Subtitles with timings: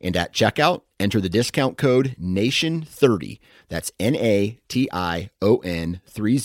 [0.00, 3.40] And at checkout, enter the discount code NATION30.
[3.68, 6.38] That's N A T I O N 30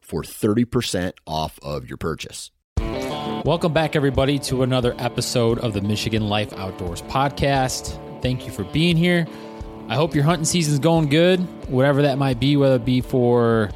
[0.00, 2.50] for 30% off of your purchase.
[3.44, 7.98] Welcome back, everybody, to another episode of the Michigan Life Outdoors podcast.
[8.22, 9.26] Thank you for being here.
[9.88, 13.68] I hope your hunting season's going good, whatever that might be, whether it be for,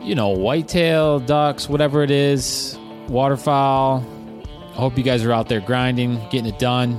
[0.00, 2.78] you know, whitetail, ducks, whatever it is,
[3.08, 4.06] waterfowl.
[4.70, 6.98] I hope you guys are out there grinding, getting it done,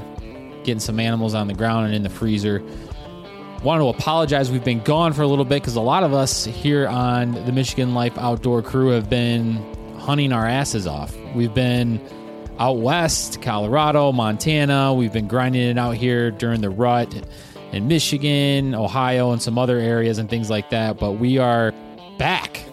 [0.64, 2.62] getting some animals on the ground and in the freezer.
[3.64, 4.52] Want to apologize.
[4.52, 7.52] We've been gone for a little bit because a lot of us here on the
[7.52, 9.56] Michigan Life Outdoor crew have been
[10.00, 11.16] hunting our asses off.
[11.34, 12.02] We've been
[12.60, 14.94] out west, Colorado, Montana.
[14.94, 17.14] We've been grinding it out here during the rut
[17.72, 21.00] in Michigan, Ohio, and some other areas and things like that.
[21.00, 21.74] But we are
[22.18, 22.64] back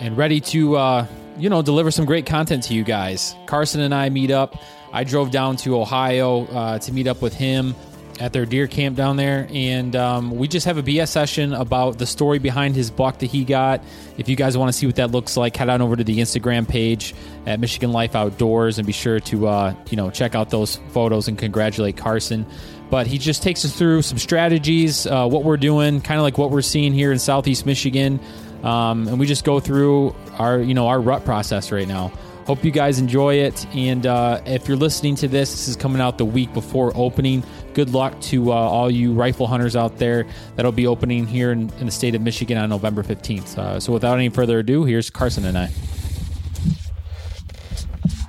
[0.00, 1.06] and ready to, uh,
[1.38, 3.34] you know, deliver some great content to you guys.
[3.46, 4.54] Carson and I meet up.
[4.96, 7.74] I drove down to Ohio uh, to meet up with him
[8.18, 11.98] at their deer camp down there, and um, we just have a BS session about
[11.98, 13.84] the story behind his buck that he got.
[14.16, 16.16] If you guys want to see what that looks like, head on over to the
[16.16, 17.14] Instagram page
[17.44, 21.28] at Michigan Life Outdoors and be sure to uh, you know check out those photos
[21.28, 22.46] and congratulate Carson.
[22.88, 26.38] But he just takes us through some strategies, uh, what we're doing, kind of like
[26.38, 28.18] what we're seeing here in Southeast Michigan,
[28.62, 32.10] um, and we just go through our you know our rut process right now.
[32.46, 33.66] Hope you guys enjoy it.
[33.74, 37.42] And uh, if you're listening to this, this is coming out the week before opening.
[37.74, 41.70] Good luck to uh, all you rifle hunters out there that'll be opening here in,
[41.80, 43.58] in the state of Michigan on November 15th.
[43.58, 45.72] Uh, so without any further ado, here's Carson and I.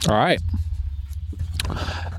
[0.10, 0.42] All right.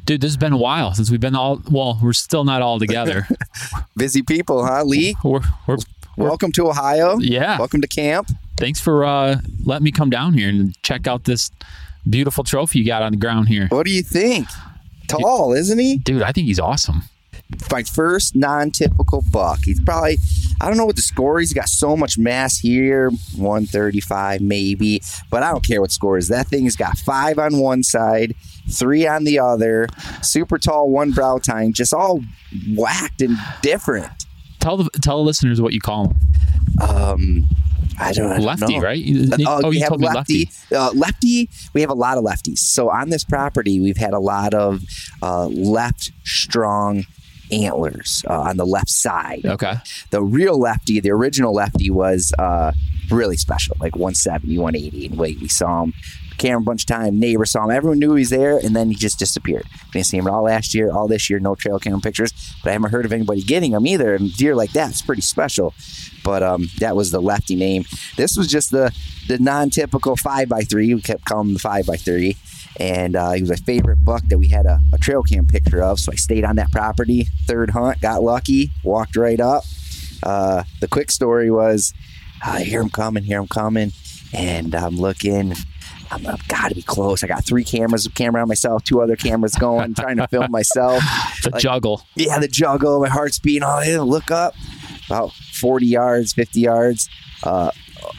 [0.05, 2.79] Dude, this has been a while since we've been all, well, we're still not all
[2.79, 3.27] together.
[3.97, 5.17] Busy people, huh, Lee?
[5.25, 5.79] we're, we're,
[6.17, 7.19] Welcome to Ohio.
[7.19, 7.59] Yeah.
[7.59, 8.31] Welcome to camp.
[8.57, 11.51] Thanks for uh, letting me come down here and check out this
[12.09, 13.67] beautiful trophy you got on the ground here.
[13.69, 14.49] What do you think?
[15.09, 15.99] Tall, isn't he?
[15.99, 17.03] Dude, I think he's awesome.
[17.73, 19.61] My first non-typical buck.
[19.65, 20.19] He's probably
[20.61, 21.51] I don't know what the score is.
[21.51, 26.29] He's got so much mass here, 135 maybe, but I don't care what score is.
[26.29, 28.35] That thing's got five on one side,
[28.71, 29.89] three on the other,
[30.21, 32.23] super tall, one brow tine, just all
[32.77, 34.27] whacked and different.
[34.61, 36.17] Tell the tell the listeners what you call him.
[36.83, 37.49] Um,
[38.01, 38.83] I don't, I don't lefty, know.
[38.83, 39.05] right?
[39.47, 40.45] Uh, oh, we you have lefty.
[40.45, 40.75] lefty.
[40.75, 41.51] Uh, lefty.
[41.75, 42.59] We have a lot of lefties.
[42.59, 44.83] So on this property, we've had a lot of
[45.23, 47.05] uh, left strong
[47.51, 49.45] antlers uh, on the left side.
[49.45, 49.75] Okay.
[50.11, 52.73] The real lefty, the original lefty, was uh,
[53.11, 55.41] really special, like 170, 180 in weight.
[55.41, 55.95] We saw him
[56.39, 57.19] camera a bunch of time.
[57.19, 57.71] Neighbor saw him.
[57.71, 59.67] Everyone knew he was there, and then he just disappeared.
[59.93, 61.39] Didn't see him all last year, all this year.
[61.39, 62.33] No trail cam pictures,
[62.63, 64.15] but I haven't heard of anybody getting him either.
[64.15, 65.75] And deer like that's pretty special.
[66.25, 67.85] But um, that was the lefty name.
[68.17, 68.95] This was just the
[69.29, 70.95] the non-typical five by three.
[70.95, 72.37] We kept calling him the five by three.
[72.81, 75.83] And uh, he was my favorite buck that we had a, a trail cam picture
[75.83, 75.99] of.
[75.99, 77.27] So I stayed on that property.
[77.47, 79.65] Third hunt, got lucky, walked right up.
[80.23, 81.93] Uh, the quick story was,
[82.45, 83.93] I hear him coming, hear him coming,
[84.33, 85.55] and I'm looking.
[86.11, 87.23] I'm, I've got to be close.
[87.23, 91.03] I got three cameras, camera on myself, two other cameras going, trying to film myself.
[91.43, 92.03] The Like- juggle.
[92.17, 93.63] Yeah, the juggle, my heart's beating.
[93.65, 94.55] Oh, yeah, look up.
[95.07, 97.09] About 40 yards, 50 yards.
[97.43, 97.71] Uh,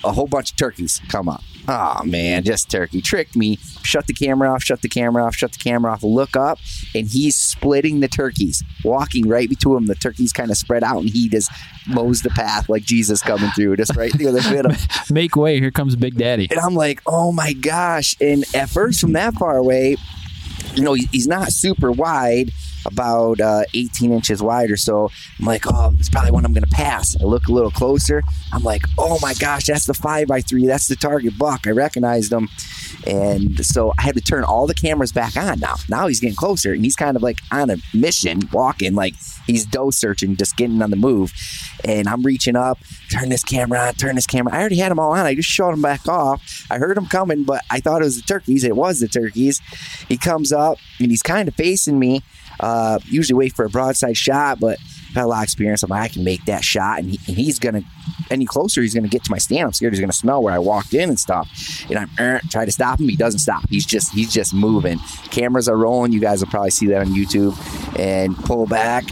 [0.04, 1.44] a whole bunch of turkeys come up.
[1.72, 3.58] Oh man, just turkey tricked me.
[3.84, 6.02] Shut the camera off, shut the camera off, shut the camera off.
[6.02, 6.58] Look up,
[6.96, 9.86] and he's splitting the turkeys, walking right between them.
[9.86, 11.52] The turkeys kind of spread out, and he just
[11.88, 14.72] mows the path like Jesus coming through, just right through the middle.
[15.14, 15.60] Make way.
[15.60, 16.48] Here comes Big Daddy.
[16.50, 18.16] And I'm like, oh my gosh.
[18.20, 19.96] And at first, from that far away,
[20.74, 22.52] you know, he's not super wide,
[22.86, 25.10] about uh, 18 inches wide or so.
[25.40, 27.16] I'm like, oh, it's probably one I'm going to pass.
[27.20, 28.24] I look a little closer.
[28.54, 30.66] I'm like, oh my gosh, that's the five by three.
[30.66, 31.68] That's the target buck.
[31.68, 32.50] I recognized him.
[33.08, 35.76] And so I had to turn all the cameras back on now.
[35.88, 39.16] Now he's getting closer and he's kind of like on a mission, walking like
[39.48, 41.34] he's doe searching, just getting on the move.
[41.84, 42.80] And I'm reaching up,
[43.10, 44.54] turn this camera on, turn this camera.
[44.54, 45.26] I already had them all on.
[45.26, 46.66] I just shut them back off.
[46.70, 48.64] I heard him coming, but I thought it was the turkeys.
[48.64, 49.62] It was the turkeys.
[50.08, 52.24] He comes up and he's kind of facing me.
[52.60, 54.78] Uh, usually wait for a broadside shot, but
[55.14, 55.84] Had a lot of experience.
[55.84, 57.84] I'm like, I can make that shot, and, he, and he's gonna
[58.32, 59.66] any closer, he's gonna get to my stand.
[59.66, 61.50] I'm scared he's gonna smell where I walked in and stuff.
[61.90, 63.10] And I'm er, try to stop him.
[63.10, 63.64] He doesn't stop.
[63.70, 65.00] He's just he's just moving.
[65.32, 66.12] Cameras are rolling.
[66.12, 67.58] You guys will probably see that on YouTube.
[68.00, 69.06] And pull back.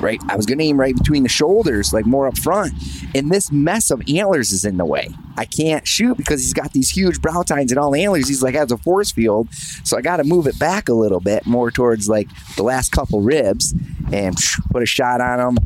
[0.00, 2.74] Right, I was gonna aim right between the shoulders, like more up front,
[3.14, 5.08] and this mess of antlers is in the way.
[5.38, 8.28] I can't shoot because he's got these huge brow tines and all the antlers.
[8.28, 11.20] He's like has a force field, so I got to move it back a little
[11.20, 13.74] bit more towards like the last couple ribs
[14.12, 14.36] and
[14.70, 15.58] put a shot on him.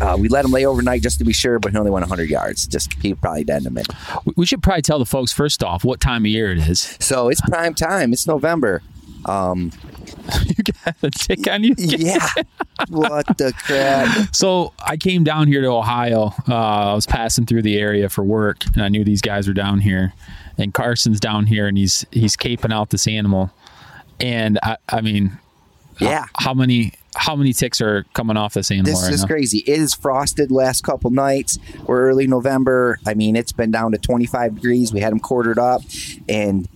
[0.00, 2.28] Uh, we let him lay overnight just to be sure, but he only went 100
[2.28, 2.66] yards.
[2.66, 3.92] Just he probably dead in a minute.
[4.36, 6.96] We should probably tell the folks first off what time of year it is.
[7.00, 8.12] So it's prime time.
[8.12, 8.82] It's November.
[9.24, 9.72] Um,
[10.44, 11.74] you got a tick on you?
[11.78, 12.26] yeah.
[12.88, 14.34] what the crap?
[14.34, 16.32] So I came down here to Ohio.
[16.48, 19.54] Uh, I was passing through the area for work, and I knew these guys were
[19.54, 20.12] down here.
[20.58, 23.50] And Carson's down here, and he's he's caping out this animal.
[24.20, 25.38] And I, I mean,
[25.98, 26.26] yeah.
[26.34, 28.92] How, how many how many ticks are coming off this animal?
[28.92, 29.28] This right is now?
[29.28, 29.58] crazy.
[29.58, 31.58] It is frosted last couple nights.
[31.84, 32.98] We're early November.
[33.06, 34.92] I mean, it's been down to 25 degrees.
[34.92, 35.82] We had them quartered up,
[36.28, 36.68] and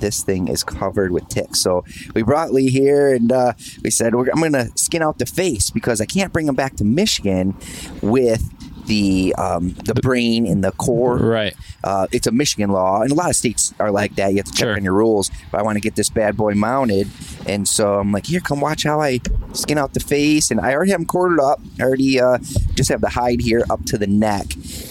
[0.00, 1.60] this thing is covered with ticks.
[1.60, 3.52] So we brought Lee here, and uh,
[3.82, 6.76] we said I'm going to skin out the face because I can't bring him back
[6.76, 7.54] to Michigan
[8.02, 8.42] with
[8.90, 11.16] the um, the brain and the core.
[11.16, 11.54] Right.
[11.84, 14.32] Uh, it's a Michigan law, and a lot of states are like that.
[14.32, 14.74] You have to check Sure.
[14.76, 15.30] on your rules.
[15.50, 17.08] But I want to get this bad boy mounted,
[17.46, 19.20] and so I'm like, here, come watch how I
[19.52, 20.50] skin out the face.
[20.50, 21.60] And I already have him quartered up.
[21.78, 22.38] I already uh,
[22.74, 24.46] just have the hide here up to the neck,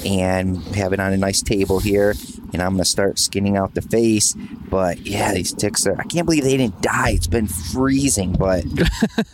[0.05, 2.15] and have it on a nice table here.
[2.53, 4.33] And I'm gonna start skinning out the face.
[4.69, 5.99] But yeah, these ticks are.
[5.99, 7.11] I can't believe they didn't die.
[7.11, 8.65] It's been freezing, but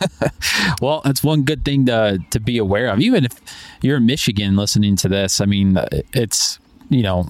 [0.80, 3.00] Well, that's one good thing to to be aware of.
[3.00, 3.32] Even if
[3.82, 5.78] you're in Michigan listening to this, I mean,
[6.12, 6.58] it's
[6.88, 7.28] you know,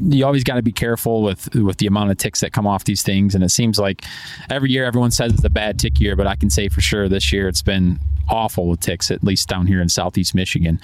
[0.00, 2.84] you always got to be careful with with the amount of ticks that come off
[2.84, 3.34] these things.
[3.34, 4.04] And it seems like
[4.50, 7.08] every year everyone says it's a bad tick year, but I can say for sure
[7.08, 7.98] this year it's been
[8.32, 10.80] awful with ticks, at least down here in Southeast Michigan.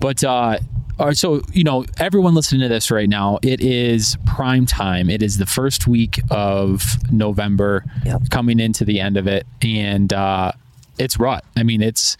[0.00, 0.58] But uh,
[0.98, 5.10] all right, so you know, everyone listening to this right now, it is prime time.
[5.10, 6.82] It is the first week of
[7.12, 8.30] November, Yep.
[8.30, 10.52] coming into the end of it, and uh,
[10.98, 11.44] it's rut.
[11.54, 12.16] I mean, it's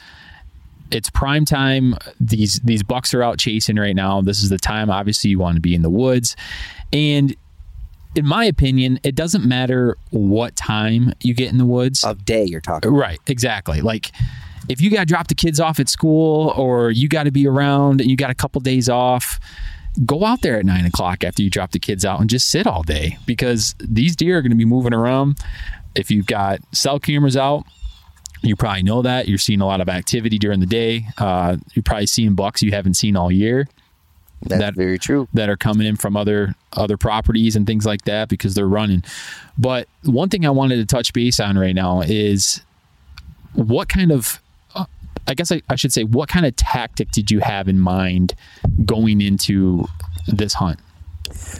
[0.90, 1.96] it's prime time.
[2.20, 4.20] These these bucks are out chasing right now.
[4.20, 6.37] This is the time, obviously, you want to be in the woods,
[6.93, 7.34] and
[8.14, 12.02] in my opinion, it doesn't matter what time you get in the woods.
[12.05, 12.90] of day you're talking.
[12.90, 13.81] Right, exactly.
[13.82, 14.11] Like
[14.68, 17.46] if you got to drop the kids off at school or you got to be
[17.46, 19.38] around and you got a couple days off,
[20.04, 22.66] go out there at nine o'clock after you drop the kids out and just sit
[22.66, 25.38] all day because these deer are going to be moving around.
[25.94, 27.64] If you've got cell cameras out,
[28.42, 29.28] you probably know that.
[29.28, 31.06] You're seeing a lot of activity during the day.
[31.16, 33.66] Uh, you're probably seeing bucks you haven't seen all year
[34.42, 35.26] That's That- very true.
[35.32, 39.02] that are coming in from other other properties and things like that because they're running.
[39.56, 42.61] But one thing I wanted to touch base on right now is
[43.54, 44.38] what kind of
[45.28, 48.35] I guess I, I should say what kind of tactic did you have in mind
[48.85, 49.87] going into
[50.26, 50.78] this hunt?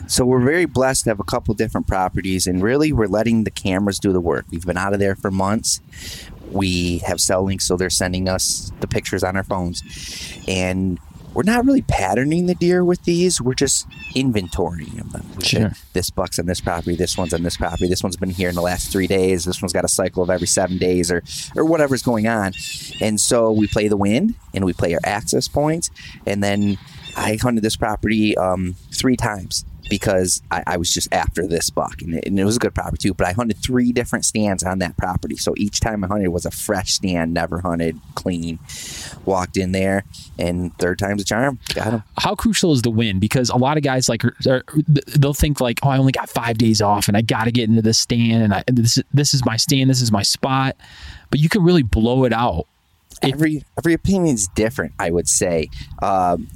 [0.07, 3.51] So we're very blessed to have a couple different properties, and really we're letting the
[3.51, 4.45] cameras do the work.
[4.51, 5.81] We've been out of there for months.
[6.51, 9.83] We have cell links, so they're sending us the pictures on our phones,
[10.47, 11.01] and
[11.37, 13.43] we're not really patterning the deer with these.
[13.43, 15.27] We're just inventorying them.
[15.37, 15.61] We Sure.
[15.61, 16.97] said, This buck's on this property.
[16.97, 17.89] This one's on this property.
[17.89, 19.45] This one's been here in the last three days.
[19.45, 21.23] This one's got a cycle of every seven days, or
[21.55, 22.53] or whatever's going on.
[23.03, 25.91] And so we play the wind, and we play our access points,
[26.27, 26.79] and then
[27.17, 32.03] I hunted this property um, three times because I, I was just after this buck,
[32.03, 33.15] and it, and it was a good property too.
[33.15, 36.45] But I hunted three different stands on that property, so each time I hunted was
[36.45, 38.59] a fresh stand, never hunted clean.
[39.25, 40.05] Walked in there,
[40.39, 41.59] and third time's a charm.
[41.75, 42.03] Got him.
[42.19, 43.19] How crucial is the win?
[43.19, 44.65] Because a lot of guys like are,
[45.17, 47.69] they'll think like, oh, I only got five days off, and I got to get
[47.69, 50.77] into this stand, and I, this this is my stand, this is my spot.
[51.31, 52.67] But you can really blow it out.
[53.23, 54.93] Every every opinion is different.
[54.99, 55.69] I would say.
[56.03, 56.49] Um,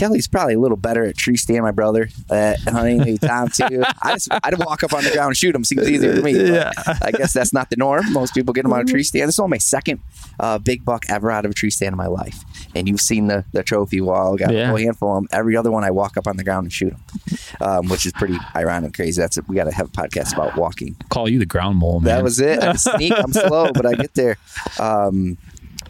[0.00, 2.08] Kelly's probably a little better at tree stand, my brother.
[2.30, 3.82] at honey, maybe Tom too.
[4.02, 5.62] I just I'd walk up on the ground and shoot them.
[5.64, 6.32] Seems easier for me.
[6.32, 6.72] Yeah.
[7.02, 8.12] I guess that's not the norm.
[8.12, 9.28] Most people get them out of tree stand.
[9.28, 10.00] This is only my second
[10.40, 12.42] uh, big buck ever out of a tree stand in my life.
[12.74, 14.36] And you've seen the, the trophy wall.
[14.36, 14.64] Got Yeah.
[14.64, 15.28] a whole handful of them.
[15.32, 18.12] Every other one, I walk up on the ground and shoot them, um, which is
[18.12, 19.20] pretty ironic and crazy.
[19.20, 20.96] That's we got to have a podcast about walking.
[21.10, 22.16] Call you the ground mole, man.
[22.16, 22.62] That was it.
[22.62, 23.12] I sneak.
[23.16, 24.38] I'm slow, but I get there.
[24.78, 25.36] Um,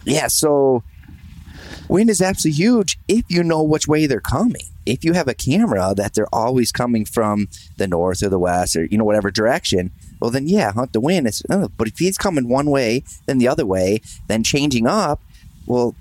[0.04, 0.26] yeah.
[0.26, 0.82] So
[1.90, 4.62] wind is absolutely huge if you know which way they're coming.
[4.86, 8.76] If you have a camera that they're always coming from the north or the west
[8.76, 11.26] or you know whatever direction, well then yeah, hunt the wind.
[11.26, 15.20] It's, uh, but if he's coming one way, then the other way, then changing up,
[15.66, 15.94] well.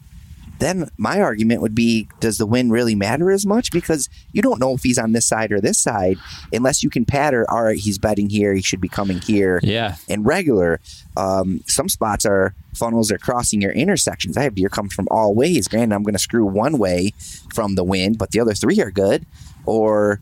[0.59, 3.71] Then my argument would be: Does the wind really matter as much?
[3.71, 6.17] Because you don't know if he's on this side or this side,
[6.53, 7.45] unless you can pattern.
[7.49, 8.53] All right, he's bedding here.
[8.53, 9.95] He should be coming here Yeah.
[10.09, 10.79] and regular.
[11.17, 14.37] Um, some spots are funnels are crossing your intersections.
[14.37, 15.67] I have deer come from all ways.
[15.67, 17.13] Granted, I'm going to screw one way
[17.53, 19.25] from the wind, but the other three are good.
[19.65, 20.21] Or,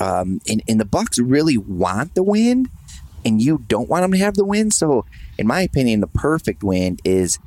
[0.00, 2.68] um, and, and the bucks really want the wind,
[3.24, 4.72] and you don't want them to have the wind.
[4.72, 5.04] So,
[5.36, 7.38] in my opinion, the perfect wind is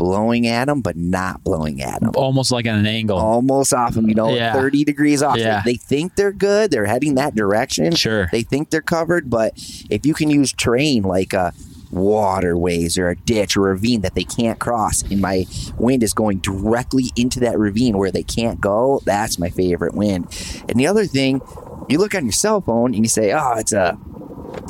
[0.00, 3.18] blowing at them, but not blowing at them Almost like on an angle.
[3.18, 4.54] almost off them, you know, Yeah.
[4.54, 5.36] 30 degrees off.
[5.36, 5.60] Yeah.
[5.62, 6.70] They think they're good.
[6.70, 7.94] They're heading that direction.
[7.94, 8.28] Sure.
[8.32, 9.52] They think they're covered, but
[9.90, 11.50] if you can use terrain like uh,
[11.90, 15.44] waterways or a ditch or a ravine that they can't cross, and my
[15.78, 20.26] wind is going directly into that ravine where they can't go, that's my favorite wind.
[20.68, 21.40] And the other thing,
[21.88, 23.98] you look on your cell phone and you say, oh, it's a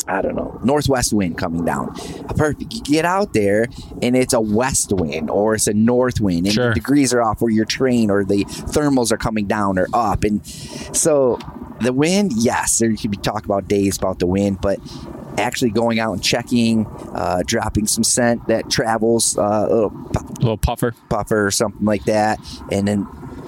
[0.09, 1.91] I don't know, northwest wind coming down.
[2.29, 2.73] Uh, perfect.
[2.75, 3.69] You get out there
[4.03, 6.69] and it's a west wind or it's a north wind and Sure.
[6.71, 10.25] the degrees are off where your train or the thermals are coming down or up.
[10.25, 11.39] And so
[11.81, 14.79] the wind, yes, there could be talk about days about the wind, but
[15.39, 20.11] actually going out and checking, uh, dropping some scent that travels, uh, a little
[20.41, 20.95] little puffer.
[21.09, 22.39] puffer or something like that,
[22.71, 23.07] and then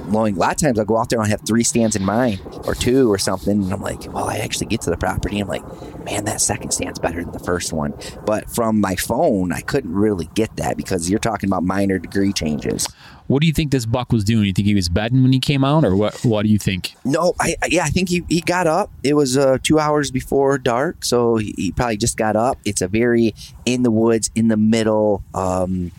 [0.08, 0.36] blowing.
[0.36, 2.40] A lot of times I'll go out there and I have three stands in mind
[2.64, 5.40] or two or something, and I'm like, well, I actually get to the property.
[5.40, 5.64] I'm like,
[6.04, 7.94] man, that second stand's better than the first one.
[8.24, 12.32] But from my phone, I couldn't really get that because you're talking about minor degree
[12.32, 12.88] changes.
[13.32, 14.44] What do you think this buck was doing?
[14.44, 16.22] You think he was bedding when he came out, or what?
[16.22, 16.94] What do you think?
[17.02, 18.90] No, I yeah, I think he, he got up.
[19.02, 22.58] It was uh, two hours before dark, so he, he probably just got up.
[22.66, 23.34] It's a very
[23.64, 25.92] in the woods, in the middle, um,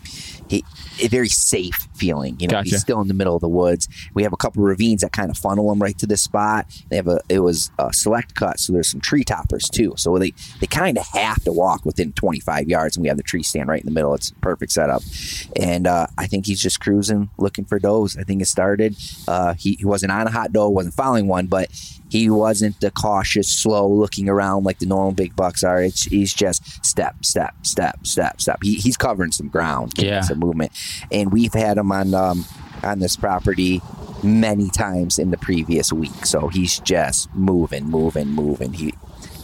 [0.48, 0.64] he,
[1.08, 2.38] very safe feeling.
[2.40, 2.70] You know, Gotcha.
[2.70, 3.88] he's still in the middle of the woods.
[4.14, 6.66] We have a couple ravines that kind of funnel him right to this spot.
[6.90, 9.94] They have a it was a select cut, so there's some tree toppers too.
[9.96, 13.22] So they they kind of have to walk within 25 yards, and we have the
[13.22, 14.14] tree stand right in the middle.
[14.14, 15.02] It's a perfect setup,
[15.56, 18.16] and uh, I think he's just cruising, looking for does.
[18.16, 18.96] I think it started.
[19.28, 21.68] Uh, he, he wasn't on a hot doe, wasn't following one, but
[22.10, 25.82] he wasn't the cautious, slow looking around like the normal big bucks are.
[25.82, 28.58] It's, he's just step, step, step, step, step.
[28.62, 30.20] He, he's covering some ground, Yeah.
[30.20, 30.72] some movement,
[31.10, 32.44] and we've had him on um,
[32.82, 33.80] on this property
[34.22, 36.24] many times in the previous week.
[36.26, 38.72] So he's just moving, moving, moving.
[38.72, 38.94] He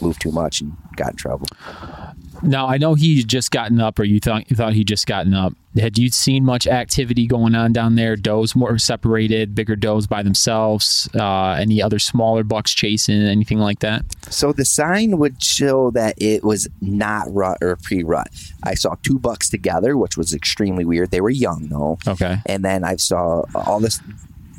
[0.01, 1.47] moved too much and got in trouble.
[2.43, 5.33] Now I know he's just gotten up, or you thought you thought he just gotten
[5.33, 5.53] up.
[5.79, 8.15] Had you seen much activity going on down there?
[8.15, 11.07] Does more separated, bigger does by themselves?
[11.15, 13.21] Uh, any other smaller bucks chasing?
[13.21, 14.03] Anything like that?
[14.29, 18.27] So the sign would show that it was not rut or pre-rut.
[18.63, 21.11] I saw two bucks together, which was extremely weird.
[21.11, 21.99] They were young though.
[22.05, 22.39] Okay.
[22.45, 24.01] And then I saw all this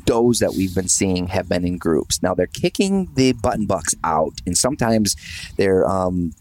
[0.05, 2.21] does that we've been seeing have been in groups.
[2.21, 5.15] Now they're kicking the button bucks out, and sometimes
[5.57, 6.33] they're um,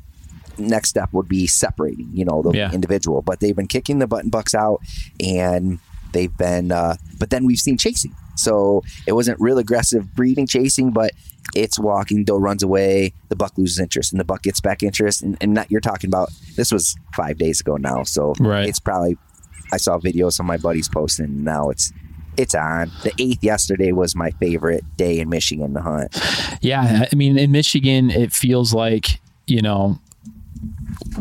[0.59, 2.73] next step would be separating, you know, the Yeah.
[2.73, 3.23] individual.
[3.23, 4.80] But they've been kicking the button bucks out,
[5.25, 5.78] and
[6.12, 6.73] they've been.
[6.73, 8.14] Uh, but then we've seen chasing.
[8.37, 11.12] So it wasn't real aggressive breeding chasing, but
[11.54, 12.25] it's walking.
[12.25, 13.12] Doe runs away.
[13.28, 15.23] The buck loses interest, and the buck gets back interest.
[15.23, 18.68] And, and not, you're talking about this was five days ago now, so Right.
[18.68, 19.16] it's probably.
[19.73, 21.25] I saw videos of my buddies posting.
[21.26, 21.92] And now it's
[22.38, 22.90] it's on.
[23.04, 26.18] The eighth yesterday was my favorite day in Michigan to hunt.
[26.62, 29.99] Yeah, I mean, in Michigan, it feels like you know,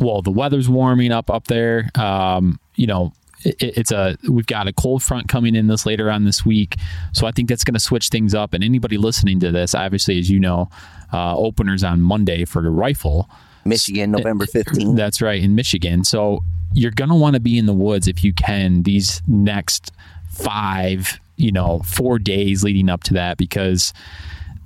[0.01, 1.89] well, the weather's warming up up there.
[1.95, 6.09] Um, you know, it, it's a we've got a cold front coming in this later
[6.09, 6.75] on this week,
[7.13, 8.53] so I think that's going to switch things up.
[8.53, 10.69] And anybody listening to this, obviously, as you know,
[11.13, 13.29] uh, openers on Monday for the rifle.
[13.63, 14.97] Michigan, November fifteenth.
[14.97, 16.03] That's right in Michigan.
[16.03, 16.43] So
[16.73, 19.91] you're gonna want to be in the woods if you can these next
[20.29, 23.93] five, you know, four days leading up to that because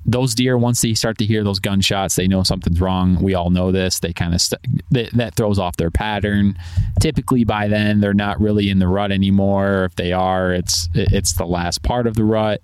[0.06, 3.22] those deer once they start to hear those gunshots they know something's wrong.
[3.22, 4.00] We all know this.
[4.00, 6.58] They kind of st- that, that throws off their pattern.
[7.00, 9.86] Typically by then they're not really in the rut anymore.
[9.86, 12.62] If they are it's it's the last part of the rut.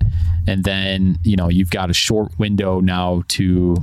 [0.47, 3.77] And then you know you've got a short window now to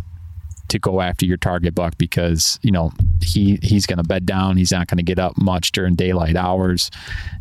[0.69, 4.57] to go after your target buck because you know he he's going to bed down.
[4.57, 6.91] He's not going to get up much during daylight hours,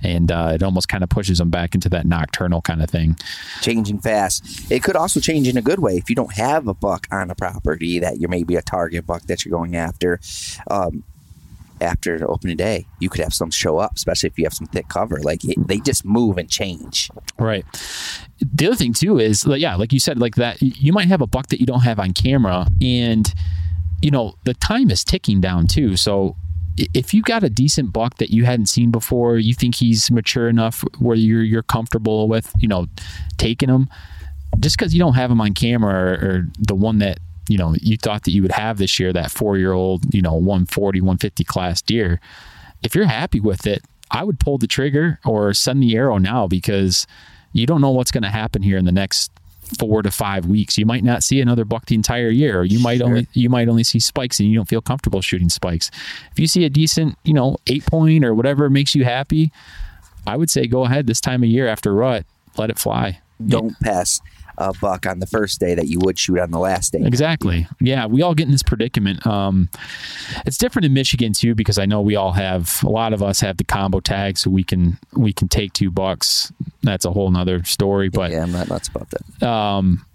[0.03, 3.15] and uh, it almost kind of pushes him back into that nocturnal kind of thing.
[3.61, 4.71] changing fast.
[4.71, 7.29] It could also change in a good way if you don't have a buck on
[7.29, 10.19] a property that you're maybe a target buck that you're going after.
[10.69, 11.03] Um,
[11.81, 14.87] after opening day, you could have some show up, especially if you have some thick
[14.89, 15.19] cover.
[15.21, 17.09] Like it, they just move and change.
[17.39, 17.65] Right.
[18.39, 21.27] The other thing too is, yeah, like you said, like that, you might have a
[21.27, 23.33] buck that you don't have on camera, and
[24.01, 25.95] you know the time is ticking down too.
[25.97, 26.35] So
[26.77, 30.47] if you got a decent buck that you hadn't seen before, you think he's mature
[30.47, 32.87] enough where you're you're comfortable with, you know,
[33.37, 33.89] taking him,
[34.59, 37.75] just because you don't have him on camera or, or the one that you know
[37.81, 41.01] you thought that you would have this year, that four year old, you know, 140,
[41.01, 42.19] 150 class deer.
[42.83, 46.47] If you're happy with it, I would pull the trigger or send the arrow now
[46.47, 47.07] because
[47.53, 49.31] you don't know what's going to happen here in the next
[49.79, 50.77] four to five weeks.
[50.77, 53.67] You might not see another buck the entire year, or you might only you might
[53.67, 55.91] only see spikes, and you don't feel comfortable shooting spikes.
[56.31, 59.51] If you see a decent, you know, eight point or whatever makes you happy,
[60.25, 62.25] I would say go ahead this time of year after rut,
[62.57, 63.19] let it fly.
[63.45, 64.21] Don't pass
[64.57, 67.01] a buck on the first day that you would shoot on the last day.
[67.03, 67.67] Exactly.
[67.79, 69.25] Yeah, we all get in this predicament.
[69.25, 69.69] Um,
[70.45, 73.39] it's different in Michigan too because I know we all have a lot of us
[73.41, 76.51] have the combo tag, so we can we can take two bucks.
[76.83, 78.09] That's a whole nother story.
[78.09, 79.47] But yeah, I'm not nuts about that.
[79.47, 80.05] um,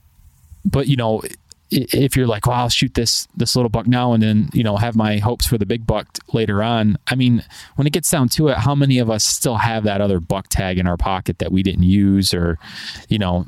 [0.65, 1.23] but you know,
[1.71, 4.77] if you're like, well, I'll shoot this this little buck now and then you know
[4.77, 6.99] have my hopes for the big buck later on.
[7.09, 7.45] I mean,
[7.77, 10.49] when it gets down to it, how many of us still have that other buck
[10.49, 12.59] tag in our pocket that we didn't use, or
[13.09, 13.47] you know?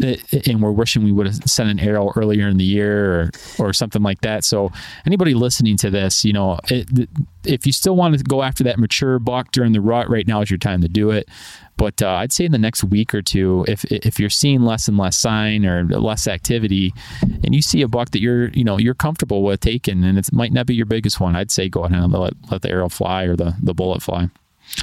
[0.00, 3.72] And we're wishing we would have sent an arrow earlier in the year, or or
[3.72, 4.44] something like that.
[4.44, 4.72] So,
[5.06, 7.08] anybody listening to this, you know, it,
[7.44, 10.40] if you still want to go after that mature buck during the rut, right now
[10.40, 11.28] is your time to do it.
[11.76, 14.88] But uh, I'd say in the next week or two, if if you're seeing less
[14.88, 18.78] and less sign or less activity, and you see a buck that you're you know
[18.78, 21.84] you're comfortable with taking, and it might not be your biggest one, I'd say go
[21.84, 24.30] ahead and let, let the arrow fly or the the bullet fly.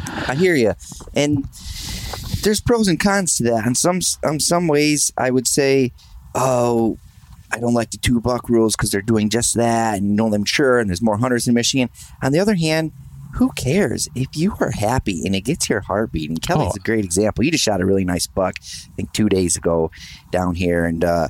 [0.05, 0.73] I hear you,
[1.15, 1.45] and
[2.43, 3.65] there's pros and cons to that.
[3.65, 5.91] In some in some ways, I would say,
[6.35, 6.97] oh,
[7.51, 10.29] I don't like the two buck rules because they're doing just that, and you know
[10.29, 11.89] them sure, and there's more hunters in Michigan.
[12.21, 12.91] On the other hand,
[13.35, 16.37] who cares if you are happy and it gets your heart beating?
[16.37, 16.77] Kelly's Oh.
[16.77, 17.43] a great example.
[17.43, 19.91] You just shot a really nice buck, I think two days ago
[20.31, 21.29] down here, and uh,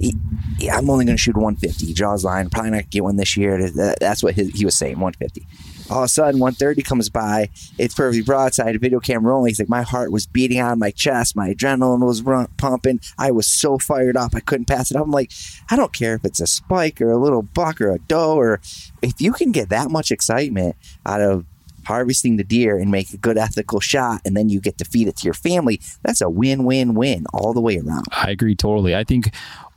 [0.00, 0.14] he,
[0.58, 1.86] he- I'm only going to shoot 150.
[1.86, 3.70] He draws line, probably not get one this year.
[4.00, 5.46] That's what his, he was saying, 150
[5.90, 7.50] all of a sudden 130 comes by.
[7.78, 10.90] It's perfectly broadside video camera only he's like my heart was beating out of my
[10.90, 11.36] chest.
[11.36, 13.00] My adrenaline was run, pumping.
[13.18, 15.04] I was so fired up i couldn't pass it up.
[15.04, 15.32] I'm like
[15.70, 18.60] i don't care if it's a spike or a little buck or a doe or
[19.02, 21.44] if you can get that much excitement out of
[21.84, 25.08] harvesting the deer and make a good ethical shot and then you get to feed
[25.08, 28.04] it to your family that's a win-win-win all the way around.
[28.12, 28.94] I agree totally.
[28.94, 29.32] I think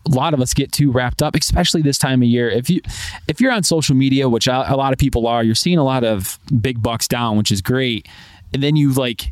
[0.05, 2.49] a lot of us get too wrapped up, especially this time of year.
[2.49, 2.81] If you
[3.27, 6.03] if you're on social media, which a lot of people are, you're seeing a lot
[6.03, 8.07] of big bucks down, which is great.
[8.53, 9.31] And then you like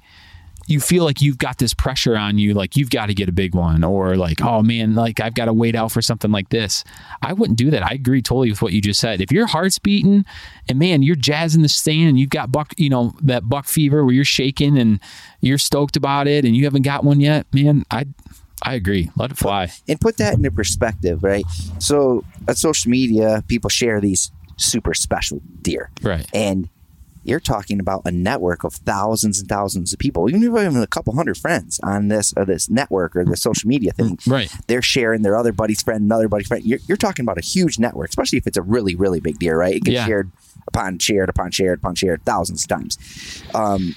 [0.65, 3.33] you feel like you've got this pressure on you, like you've got to get a
[3.33, 6.49] big one, or like, oh man, like I've got to wait out for something like
[6.49, 6.83] this.
[7.21, 7.83] I wouldn't do that.
[7.83, 9.19] I agree totally with what you just said.
[9.19, 10.25] If your heart's beating
[10.69, 14.05] and man, you're jazzing the stand and you've got buck, you know, that buck fever
[14.05, 14.99] where you're shaking and
[15.41, 18.05] you're stoked about it and you haven't got one yet, man, I
[18.63, 19.11] I agree.
[19.17, 19.71] Let it fly.
[19.87, 21.43] and put that into perspective, right?
[21.79, 26.25] So on social media, people share these super special deer, Right.
[26.33, 26.69] and
[27.25, 30.75] you're talking about a network of thousands and thousands of people, even if you have
[30.75, 34.17] a couple hundred friends on this or this network or the social media thing.
[34.27, 34.51] Right.
[34.67, 36.63] They're sharing their other buddy's friend, another buddy's friend.
[36.65, 39.57] You're, you're talking about a huge network, especially if it's a really, really big deer,
[39.57, 39.75] right?
[39.75, 40.05] It gets Yeah.
[40.05, 40.31] shared
[40.67, 42.97] upon shared upon shared upon shared thousands of times.
[43.55, 43.95] Um,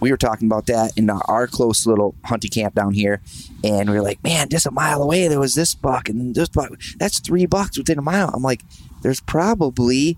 [0.00, 3.20] we were talking about that in our- close little hunting camp down here,
[3.64, 6.48] and we were like, "Man, just a mile away, there was this buck, and this
[6.48, 6.70] buck.
[6.98, 8.62] That's three bucks within a mile." I'm like,
[9.02, 10.16] "There's probably,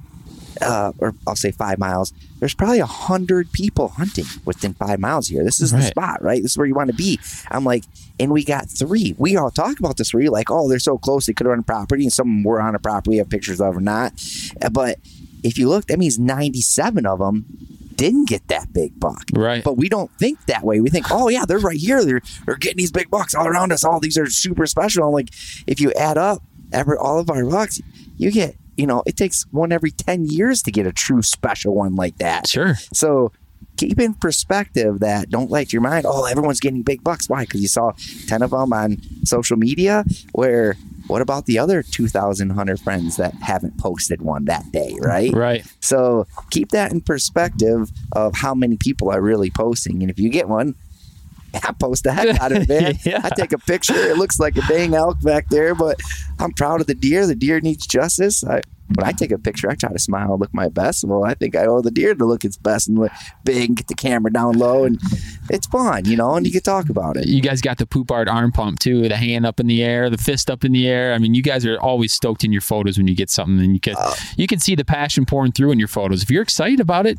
[0.61, 2.13] uh, or I'll say five miles.
[2.41, 5.45] There's probably a hundred people hunting within five miles here.
[5.45, 6.43] This is the spot, right?
[6.43, 7.19] This is where you want to be."
[7.51, 7.85] I'm like,
[8.19, 9.15] and we got three.
[9.19, 10.13] We all talk about this.
[10.13, 12.29] Where you're like, "Oh, they're so close, they could have on a property," and some
[12.29, 13.11] of them were on a property.
[13.11, 14.13] We have pictures of or not,
[14.73, 14.99] but
[15.43, 17.45] if you look, that means 97 of them
[18.01, 19.25] didn't get that big buck.
[19.35, 19.63] Right.
[19.63, 20.81] But we don't think that way.
[20.81, 22.03] We think, oh yeah, they're right here.
[22.03, 23.85] They're they're getting these big bucks all around us.
[23.85, 25.05] All these are super special.
[25.05, 25.29] And like
[25.67, 27.79] if you add up every all of our bucks,
[28.17, 31.75] you get you know it takes one every ten years to get a true special
[31.75, 32.49] one like that.
[32.49, 32.77] Sure.
[32.95, 33.33] So
[33.77, 36.07] keep in perspective that don't let your mind.
[36.09, 37.29] Oh, everyone's getting big bucks.
[37.29, 37.45] Why?
[37.45, 37.93] Because you saw
[38.27, 40.07] ten of them on social media.
[40.33, 40.79] Where
[41.11, 44.97] what about the other two thousand hunter friends that haven't posted one that day?
[45.01, 45.33] Right.
[45.33, 45.65] Right.
[45.81, 50.03] So keep that in perspective of how many people are really posting.
[50.03, 50.75] And if you get one,
[51.55, 52.99] I post the heck out of it, man.
[53.05, 53.21] Yeah.
[53.25, 53.95] I take a picture.
[53.95, 56.01] It looks like a dang elk back there, but
[56.39, 57.27] I'm proud of the deer.
[57.27, 58.45] The deer needs justice.
[58.45, 58.63] I,
[58.95, 61.05] when I take a picture, I try to smile, look my best.
[61.05, 63.13] Well, I think I owe the deer to look its best and look
[63.45, 64.99] big and get the camera down low, and
[65.49, 66.35] it's fun, you know.
[66.35, 67.27] And you can talk about it.
[67.29, 70.11] You guys got the poop art arm pump too, the hand up in the air,
[70.11, 71.13] the fist up in the air.
[71.15, 73.75] I mean, you guys are always stoked in your photos when you get something, and
[73.75, 74.15] you can Uh.
[74.37, 76.23] you can see the passion pouring through in your photos.
[76.23, 77.19] If you're excited about it,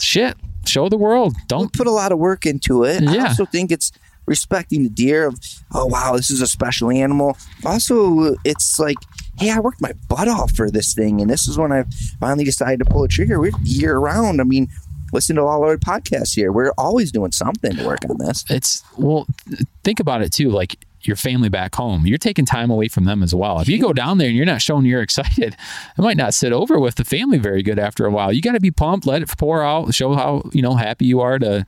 [0.00, 1.34] shit, show the world.
[1.46, 3.06] Don't put a lot of work into it.
[3.06, 3.28] I Yeah.
[3.28, 3.90] also think it's
[4.28, 5.40] respecting the deer of,
[5.74, 7.36] oh wow, this is a special animal.
[7.64, 8.98] Also, it's like,
[9.38, 11.84] hey, I worked my butt off for this thing, and this is when I
[12.20, 13.40] finally decided to pull a trigger.
[13.40, 14.40] We're year round.
[14.40, 14.68] I mean,
[15.12, 16.52] listen to all our podcasts here.
[16.52, 18.44] We're always doing something to work on this.
[18.50, 22.70] it's well th- think about it too like your family back home you're taking time
[22.70, 25.00] away from them as well if you go down there and you're not showing you're
[25.00, 25.54] excited
[25.96, 28.52] it might not sit over with the family very good after a while you got
[28.52, 31.64] to be pumped let it pour out show how you know happy you are to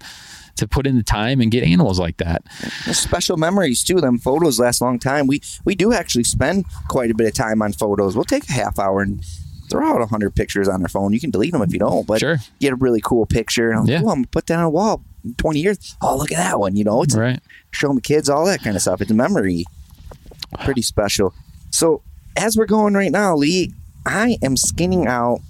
[0.61, 2.43] to put in the time and get animals like that
[2.85, 4.01] There's special memories too.
[4.01, 5.27] Them photos last a long time.
[5.27, 8.15] We we do actually spend quite a bit of time on photos.
[8.15, 9.25] We'll take a half hour and
[9.71, 11.13] throw out hundred pictures on our phone.
[11.13, 12.39] You can delete them if you don't, but Sure.
[12.61, 13.71] get a really cool picture.
[13.71, 13.99] And I'm, Yeah.
[14.03, 15.03] "Ooh, I'm gonna put that on a wall.
[15.25, 15.97] In Twenty years.
[16.01, 16.77] Oh, look at that one.
[16.77, 17.41] You know, it's right
[17.73, 19.01] showing the kids all that kind of stuff.
[19.01, 19.65] It's a memory.
[20.65, 21.33] Pretty special.
[21.71, 22.03] So
[22.37, 23.73] as we're going right now, Lee,
[24.07, 25.41] I am skinning out.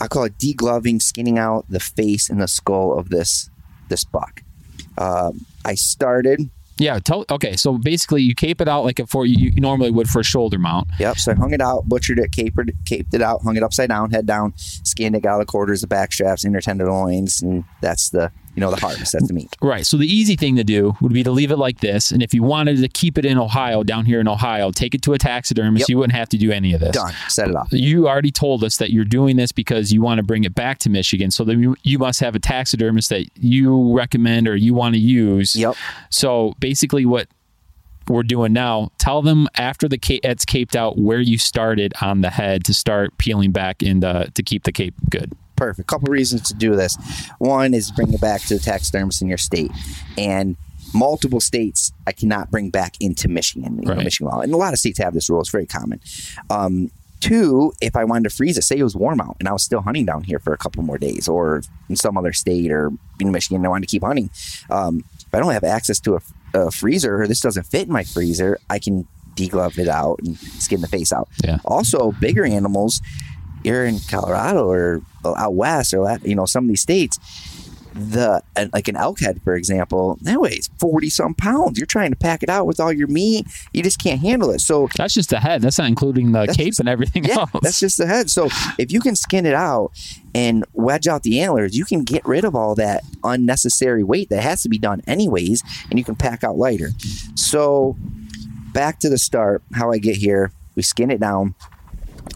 [0.00, 3.48] I call it degloving, skinning out the face and the skull of this
[3.88, 4.42] this buck.
[4.98, 6.50] Um, I started.
[6.78, 9.90] yeah tell okay so basically you cape it out like a for you, you normally
[9.92, 11.18] would for a shoulder mount Yep.
[11.18, 14.10] So I hung it out, butchered it, capered, caped it out, hung it upside down,
[14.10, 18.10] head down, skinned it, got all the quarters, the back straps, inner tenderloins, and that's
[18.10, 19.12] the you know the harvest.
[19.12, 19.54] That's the meat.
[19.60, 19.84] Right.
[19.84, 22.10] So the easy thing to do would be to leave it like this.
[22.10, 25.02] And if you wanted to keep it in Ohio, down here in Ohio, take it
[25.02, 25.82] to a taxidermist.
[25.82, 25.88] Yep.
[25.88, 26.94] You wouldn't have to do any of this.
[26.94, 27.12] Done.
[27.28, 27.66] Set it up.
[27.70, 30.78] You already told us that you're doing this because you want to bring it back
[30.80, 31.30] to Michigan.
[31.30, 35.00] So then you, you must have a taxidermist that you recommend or you want to
[35.00, 35.56] use.
[35.56, 35.74] Yep.
[36.10, 37.28] So basically, what
[38.08, 42.20] we're doing now, tell them after the cape, it's caped out where you started on
[42.20, 45.32] the head to start peeling back and uh, to keep the cape good.
[45.56, 45.88] Perfect.
[45.88, 46.96] Couple reasons to do this.
[47.38, 49.70] One is bring it back to the taxidermist in your state,
[50.18, 50.56] and
[50.92, 53.78] multiple states I cannot bring back into Michigan.
[53.80, 54.04] You know, Right.
[54.04, 55.40] Michigan law, and a lot of states have this rule.
[55.40, 56.00] It's very common.
[56.50, 56.90] Um,
[57.20, 59.62] two, if I wanted to freeze it, say it was warm out, and I was
[59.62, 62.92] still hunting down here for a couple more days, or in some other state, or
[63.20, 64.30] in Michigan, and I wanted to keep hunting.
[64.70, 66.20] Um, if I don't have access to a,
[66.66, 70.36] a freezer, or this doesn't fit in my freezer, I can deglove it out and
[70.38, 71.28] skin the face out.
[71.42, 71.58] Yeah.
[71.64, 73.00] Also, bigger animals,
[73.64, 77.18] you're in Colorado or out west or you know some of these states,
[77.94, 81.78] the like an elk head for example, that weighs forty some pounds.
[81.78, 84.60] You're trying to pack it out with all your meat, you just can't handle it.
[84.60, 85.62] So That's just the head.
[85.62, 87.50] That's not including the cape just- and everything yeah, else.
[87.62, 88.30] that's just the head.
[88.30, 88.48] So
[88.78, 89.92] if you can skin it out
[90.34, 94.42] and wedge out the antlers, you can get rid of all that unnecessary weight that
[94.42, 96.90] has to be done anyways, and you can pack out lighter.
[97.36, 97.96] So
[98.72, 101.54] back to the start, how I get here, we skin it down.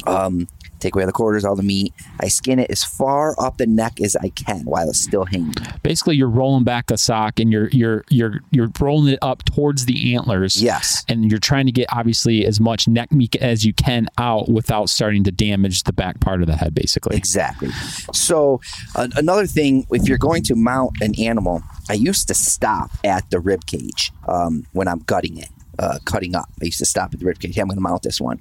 [0.07, 0.47] Um,
[0.79, 1.93] take away the quarters, all the meat.
[2.21, 5.55] I skin it as far up the neck as I can while it's still hanging.
[5.83, 9.87] basically you're rolling back a sock and you're you're you're you're rolling it up towards
[9.87, 10.63] the antlers.
[10.63, 11.05] Yes.
[11.09, 14.89] And you're trying to get obviously as much neck meat as you can out without
[14.89, 17.17] starting to damage the back part of the head basically.
[17.17, 17.71] Exactly.
[18.13, 18.61] So
[18.95, 23.31] uh, another thing, if you're going to mount an animal, I used to stop at
[23.31, 25.49] the rib cage um, when I'm gutting it.
[25.79, 26.49] Uh, cutting up.
[26.61, 27.55] I used to stop at the rib cage.
[27.55, 28.39] Hey, I'm going to mount this one.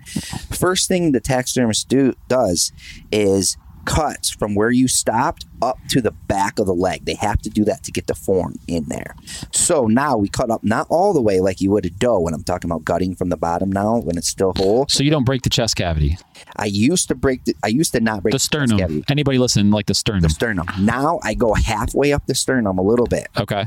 [0.52, 2.72] First thing the taxidermist do does
[3.12, 7.06] is cuts from where you stopped up to the back of the leg.
[7.06, 9.16] They have to do that to get the form in there.
[9.54, 12.34] So now we cut up not all the way like you would a doe when
[12.34, 14.88] I'm talking about gutting from the bottom now when it's still whole.
[14.90, 16.18] So you don't break the chest cavity.
[16.58, 19.04] I used to break the, I used to not break The chest sternum.
[19.08, 20.24] Anybody listening like the sternum.
[20.24, 20.68] the sternum.
[20.80, 23.66] Now I go halfway up the sternum a little bit, okay.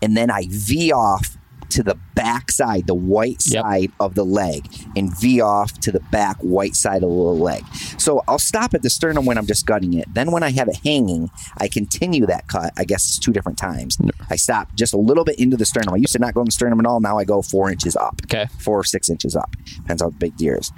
[0.00, 1.36] and then I V off
[1.72, 3.62] to the back side, the white Yep.
[3.64, 7.38] side of the leg, and V off to the back white side of the little
[7.38, 7.64] leg.
[7.98, 10.06] So I'll stop at the sternum when I'm just gutting it.
[10.14, 12.72] Then when I have it hanging, I continue that cut.
[12.76, 13.98] I guess it's two different times.
[14.30, 15.94] I stop just a little bit into the sternum.
[15.94, 17.00] I used to not go in the sternum at all.
[17.00, 18.20] Now I go four inches up.
[18.24, 18.46] Okay.
[18.58, 19.56] Four or six inches up.
[19.76, 20.72] Depends how big the deer is.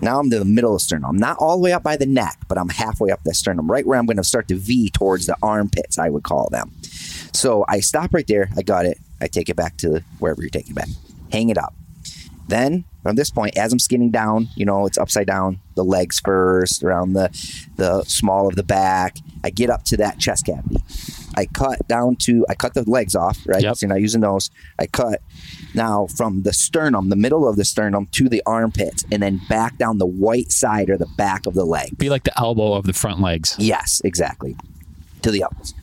[0.00, 1.10] Now I'm to the middle of the sternum.
[1.10, 3.70] I'm not all the way up by the neck, but I'm halfway up the sternum,
[3.70, 6.72] right where I'm going to start to V towards the armpits, I would call them.
[7.32, 8.48] So I stop right there.
[8.56, 8.98] I got it.
[9.24, 10.88] I take it back to wherever you're taking it back.
[11.32, 11.74] Hang it up.
[12.46, 16.20] Then from this point, as I'm skinning down, you know, it's upside down, the legs
[16.20, 17.30] first, around the
[17.76, 19.16] the small of the back.
[19.42, 20.76] I get up to that chest cavity.
[21.36, 23.62] I cut down to I cut the legs off, right?
[23.62, 23.76] Yep.
[23.76, 24.50] So you're not using those.
[24.78, 25.20] I cut
[25.74, 29.78] now from the sternum, the middle of the sternum to the armpits, and then back
[29.78, 31.96] down the white side or the back of the leg.
[31.98, 33.56] Be like the elbow of the front legs.
[33.58, 34.56] Yes, exactly.
[35.22, 35.74] To the elbows.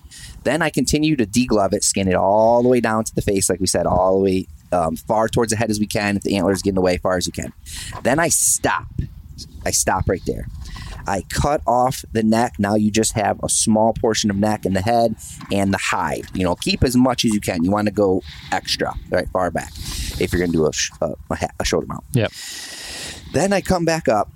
[0.44, 3.50] Then I continue to deglove it, skin it all the way down to the face,
[3.50, 6.18] like we said, all the way um, far towards the head as we can.
[6.18, 7.54] If the antlers get in the way, far as you can.
[8.04, 8.88] Then I stop.
[9.66, 10.48] I stop right there.
[11.08, 12.56] I cut off the neck.
[12.60, 15.16] Now you just have a small portion of neck and the head
[15.52, 16.26] and the hide.
[16.34, 17.64] You know, keep as much as you can.
[17.64, 19.72] You want to go extra, right, far back,
[20.20, 20.72] if you're going to do a,
[21.06, 22.04] a, a, a shoulder mount.
[22.14, 22.32] Yep.
[23.34, 24.30] Then I come back up.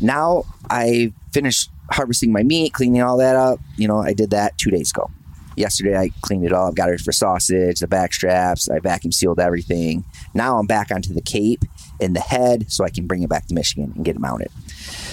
[0.00, 3.60] Now I finished harvesting my meat, cleaning all that up.
[3.76, 5.10] You know, I did that two days ago.
[5.58, 9.12] Yesterday I cleaned it all, I've got it for sausage, the back straps, I vacuum
[9.12, 10.04] sealed everything.
[10.32, 11.64] Now I'm back onto the cape
[12.00, 14.50] and the head so I can bring it back to Michigan and get it mounted.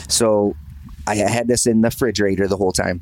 [0.08, 0.56] So
[1.08, 3.02] I had this in the refrigerator the whole time.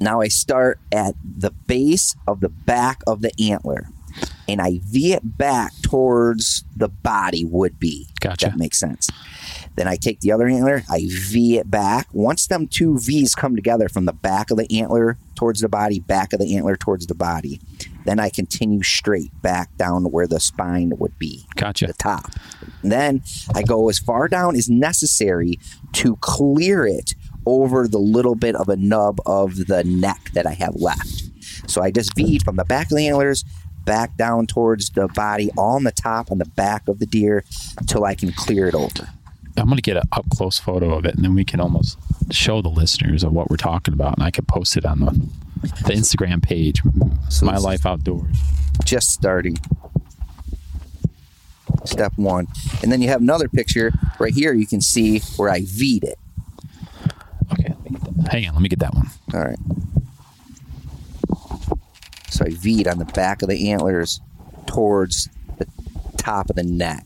[0.00, 3.88] Now I start at the base of the back of the antler
[4.48, 8.08] and I V it back towards the body would be.
[8.20, 8.46] Gotcha.
[8.46, 9.08] That makes sense.
[9.76, 12.08] Then I take the other antler, I V it back.
[12.12, 16.00] Once them two V's come together from the back of the antler towards the body,
[16.00, 17.60] back of the antler towards the body,
[18.04, 21.86] then I continue straight back down to where the spine would be Gotcha.
[21.86, 22.32] the top.
[22.82, 23.22] Then
[23.54, 25.58] I go as far down as necessary
[25.92, 27.14] to clear it
[27.46, 31.24] over the little bit of a nub of the neck that I have left.
[31.66, 33.44] So I just V'd from the back of the antlers
[33.84, 37.44] back down towards the body, on the top, on the back of the deer,
[37.86, 39.08] till I can clear it over.
[39.56, 41.98] I'm going to get an up close photo of it, and then we can almost
[42.30, 45.28] show the listeners of what we're talking about, and I can post it on the
[45.62, 46.82] the Instagram page,
[47.28, 48.38] So My Life Outdoors.
[48.84, 49.58] Just starting.
[51.84, 52.46] Step one.
[52.82, 54.52] And then you have another picture right here.
[54.52, 56.18] You can see where I V'd it.
[57.52, 58.32] Okay, let me get that.
[58.32, 59.10] hang on, let me get that one.
[59.34, 59.58] All right.
[62.30, 64.20] So I V'd on the back of the antlers
[64.66, 65.66] towards the
[66.16, 67.04] top of the neck.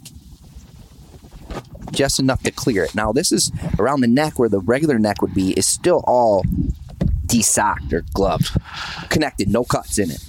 [1.95, 2.95] Just enough to clear it.
[2.95, 6.45] Now, this is around the neck where the regular neck would be, is still all
[7.27, 8.57] desocked or gloved,
[9.11, 10.25] connected, no cuts in it.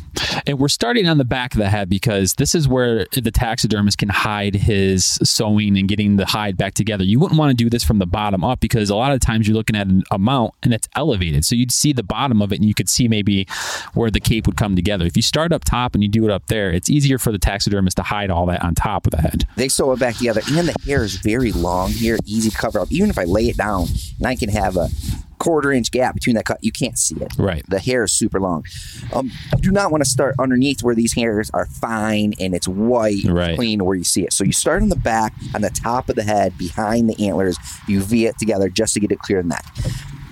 [0.46, 3.98] And we're starting on the back of the head because this is where the taxidermist
[3.98, 7.04] can hide his sewing and getting the hide back together.
[7.04, 9.48] You wouldn't want to do this from the bottom up because a lot of times
[9.48, 11.46] you're looking at an- a mount and it's elevated.
[11.46, 13.48] So you'd see the bottom of it and you could see maybe
[13.94, 15.06] where the cape would come together.
[15.06, 17.40] If you start up top and you do it up there, it's easier for the
[17.40, 19.46] taxidermist to hide all that on top of the head.
[19.56, 22.80] They sew it back together, and the hair is very long here, easy to cover
[22.80, 22.92] up.
[22.92, 24.90] Even if I lay it down and I can have a
[25.40, 27.34] quarter inch gap between that cut, you can't see it.
[27.38, 27.64] Right.
[27.70, 28.64] The hair is super long.
[29.14, 32.68] Um, you do not want to start underneath where these hairs are fine and it's
[32.68, 33.56] white, Right.
[33.56, 34.34] clean where you see it.
[34.34, 37.58] So you start on the back, on the top of the head, behind the antlers.
[37.88, 39.66] You V it together just to get it clear in that.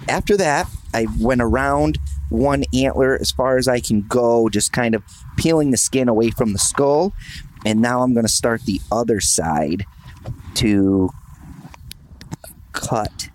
[0.07, 1.97] After that, I went around
[2.29, 5.03] one antler as far as I can go, just kind of
[5.37, 7.13] peeling the skin away from the skull.
[7.65, 9.85] And now I'm going to start the other side
[10.55, 11.09] to
[12.73, 13.29] cut.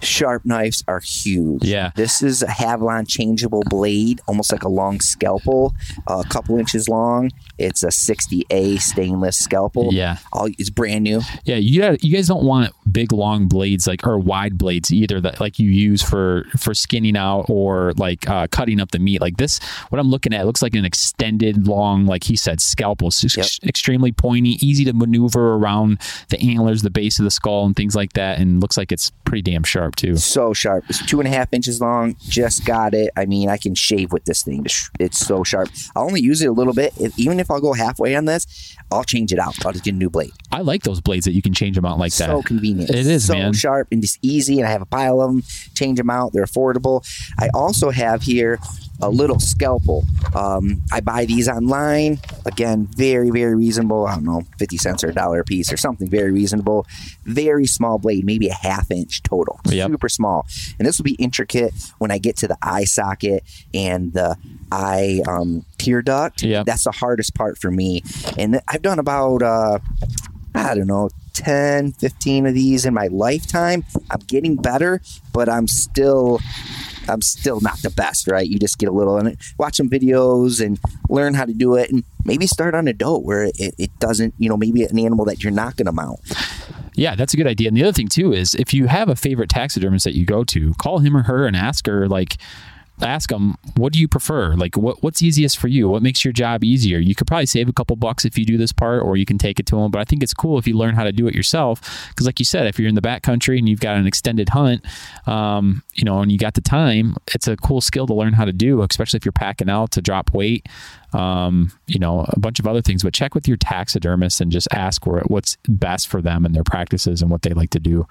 [0.00, 1.64] Sharp knives are huge.
[1.64, 1.90] Yeah.
[1.96, 5.74] This is a Havalon changeable blade, almost like a long scalpel,
[6.06, 7.30] a couple inches long.
[7.58, 9.92] It's a 60A stainless scalpel.
[9.92, 10.18] Yeah.
[10.32, 11.20] All, it's brand new.
[11.44, 15.20] Yeah, you got you guys don't want big long blades like or wide blades either
[15.20, 19.20] that like you use for for skinning out or like uh, cutting up the meat.
[19.20, 19.58] Like this,
[19.90, 23.08] what I'm looking at looks like an extended long, like he said, scalpel.
[23.08, 23.44] It's Yep.
[23.44, 27.74] ex- extremely pointy, easy to maneuver around the antlers, the base of the skull, and
[27.76, 28.38] things like that.
[28.38, 30.16] And looks like it's pretty damn sharp too.
[30.16, 30.84] So sharp.
[30.88, 32.16] It's two and a half inches long.
[32.28, 33.10] Just got it.
[33.16, 34.60] I mean, I can shave with this thing.
[34.64, 35.68] It's- so sharp.
[35.96, 36.92] I'll only use it a little bit.
[36.98, 39.54] If, even if I'll go halfway on this, I'll change it out.
[39.66, 40.30] I'll just get a new blade.
[40.52, 42.44] I like those blades that you can change them out like so that.
[42.46, 42.77] convenient.
[42.80, 43.52] It is, so man.
[43.52, 44.58] sharp and just easy.
[44.58, 45.42] And I have a pile of them.
[45.74, 46.32] Change them out.
[46.32, 47.06] They're affordable.
[47.38, 48.58] I also have here
[49.00, 50.04] a little scalpel.
[50.34, 52.18] Um, I buy these online.
[52.46, 54.06] Again, very very reasonable.
[54.06, 56.08] I don't know, fifty cents or a dollar a piece or something.
[56.08, 56.86] Very reasonable.
[57.24, 59.60] Very small blade, maybe a half inch total.
[59.66, 59.90] Yep.
[59.90, 60.46] Super small.
[60.78, 64.36] And this will be intricate when I get to the eye socket and the
[64.72, 66.42] eye um, tear duct.
[66.42, 66.66] Yep.
[66.66, 68.02] That's the hardest part for me.
[68.36, 69.78] And I've done about uh,
[70.54, 73.84] I don't know, 10, 15 of these in my lifetime.
[74.10, 75.00] I'm getting better,
[75.32, 76.40] but I'm still
[77.08, 78.46] I'm still not the best, right?
[78.46, 81.90] You just get a little and watch some videos and learn how to do it
[81.90, 85.24] and maybe start on a doe where it, it doesn't, you know, maybe an animal
[85.24, 86.20] that you're not going to mount.
[86.94, 87.68] Yeah, that's a good idea.
[87.68, 90.44] And the other thing too is if you have a favorite taxidermist that you go
[90.44, 92.36] to, call him or her and ask her like
[93.00, 94.54] ask them what do you prefer?
[94.54, 95.88] Like what what's easiest for you?
[95.88, 96.98] What makes your job easier?
[96.98, 99.38] You could probably save a couple bucks if you do this part or you can
[99.38, 101.26] take it to them but i think it's cool if you learn how to do
[101.26, 103.96] it yourself because like you said if you're in the back country and you've got
[103.96, 104.84] an extended hunt
[105.26, 108.44] um, you know and you got the time it's a cool skill to learn how
[108.44, 110.66] to do especially if you're packing out to drop weight
[111.12, 113.02] um, you know, a bunch of other things.
[113.02, 116.64] But check with your taxidermist and just ask where what's best for them and their
[116.64, 118.06] practices and what they like to do.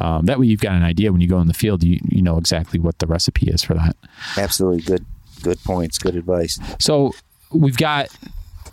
[0.00, 1.82] Um, that way, you've got an idea when you go in the field.
[1.82, 3.96] You you know exactly what the recipe is for that.
[4.36, 5.04] Absolutely good.
[5.42, 5.98] Good points.
[5.98, 6.58] Good advice.
[6.78, 7.12] So
[7.50, 8.08] we've got,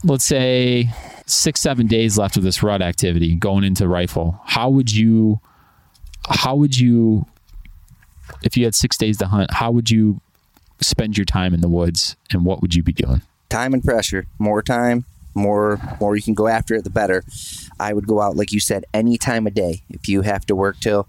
[0.04, 0.90] let's say,
[1.26, 4.40] six, seven days left of this rut activity going into rifle.
[4.46, 5.40] How would you,
[6.30, 7.26] how would you,
[8.44, 10.22] if you had six days to hunt, how would you
[10.80, 13.22] spend your time in the woods and what would you be doing?
[13.50, 14.26] Time and pressure.
[14.40, 17.24] More time, more more you can go after it, the better.
[17.80, 19.82] I would go out like you said any time of day.
[19.90, 21.08] If you have to work till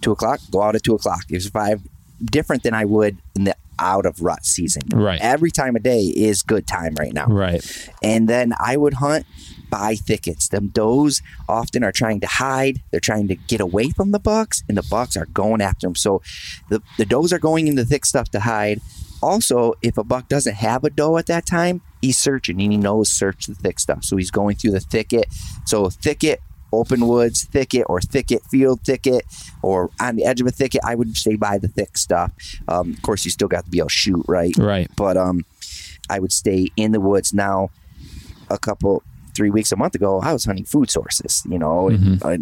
[0.00, 1.24] two o'clock, go out at two o'clock.
[1.28, 1.82] It's five
[2.22, 4.82] different than I would in the out of rut season.
[4.92, 5.20] Right.
[5.20, 7.26] Every time of day is good time right now.
[7.26, 7.64] Right.
[8.02, 9.26] And then I would hunt
[9.70, 10.48] by thickets.
[10.48, 12.82] Them does often are trying to hide.
[12.90, 15.94] They're trying to get away from the bucks, and the bucks are going after them.
[15.94, 16.22] So
[16.68, 18.80] the the does are going into thick stuff to hide.
[19.22, 22.78] Also, if a buck doesn't have a doe at that time, he's searching and he
[22.78, 24.02] knows search the thick stuff.
[24.02, 25.26] So he's going through the thicket.
[25.66, 26.40] So thicket,
[26.72, 29.24] open woods thicket, or thicket field thicket,
[29.62, 32.32] or on the edge of a thicket, I would stay by the thick stuff.
[32.68, 34.56] Um, of course, you still got to be able to shoot, right?
[34.56, 34.90] Right.
[34.96, 35.44] But um,
[36.08, 37.32] I would stay in the woods.
[37.34, 37.70] Now,
[38.48, 39.02] a couple,
[39.34, 42.36] three weeks, a month ago, I was hunting food sources, you know, and, uh,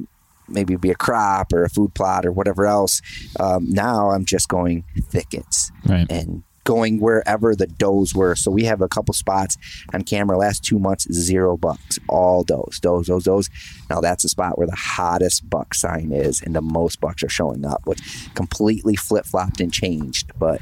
[0.50, 3.02] maybe it'd be a crop or a food plot or whatever else.
[3.38, 6.10] Um, now I'm just going thickets Right.
[6.10, 8.36] and going wherever the does were.
[8.36, 9.56] So we have a couple spots
[9.94, 10.36] on camera.
[10.36, 13.48] Last two months, zero bucks, all does, does, does, does.
[13.88, 17.28] Now that's a spot where the hottest buck sign is, and the most bucks are
[17.30, 17.86] showing up.
[17.86, 18.02] Which
[18.34, 20.30] completely flip flopped and changed.
[20.38, 20.60] But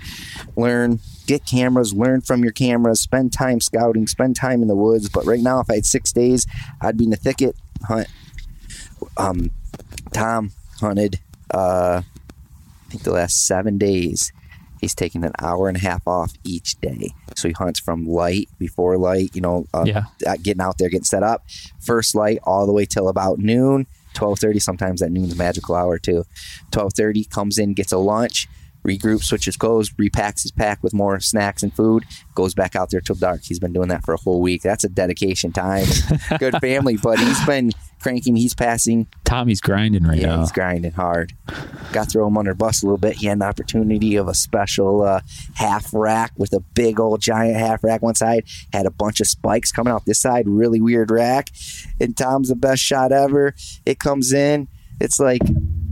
[0.54, 5.08] learn, get cameras, learn from your cameras, spend time scouting, spend time in the woods.
[5.08, 6.46] But right now, if I had six days,
[6.80, 8.06] I'd be in the thicket, hunt.
[9.16, 9.50] Um,
[10.12, 11.18] Tom hunted.
[11.52, 12.02] Uh,
[12.86, 14.32] I think the last seven days
[14.86, 17.10] he's taking an hour and a half off each day.
[17.36, 20.04] So he hunts from light before light, you know, uh, Yeah.
[20.26, 21.44] uh, getting out there, getting set up,
[21.80, 24.58] first light all the way till about noon, twelve thirty.
[24.60, 26.24] Sometimes that noon's magical hour too.
[26.70, 28.48] Twelve thirty comes in, gets a lunch.
[28.86, 33.00] Regroups, switches clothes, repacks his pack with more snacks and food, goes back out there
[33.00, 33.42] till dark.
[33.42, 34.62] He's been doing that for a whole week.
[34.62, 35.86] That's a dedication time.
[36.38, 38.36] Good family, but he's been cranking.
[38.36, 40.40] He's passing Tommy's grinding right yeah, now.
[40.40, 41.32] he's grinding hard.
[41.92, 43.16] Got to throw him under bus a little bit.
[43.16, 45.20] He had an opportunity of a special uh,
[45.54, 48.44] half rack with a big old giant half rack one side.
[48.72, 50.46] Had a bunch of spikes coming out this side.
[50.46, 51.50] Really weird rack.
[52.00, 53.54] And Tom's the best shot ever.
[53.84, 54.68] It comes in.
[55.00, 55.42] It's like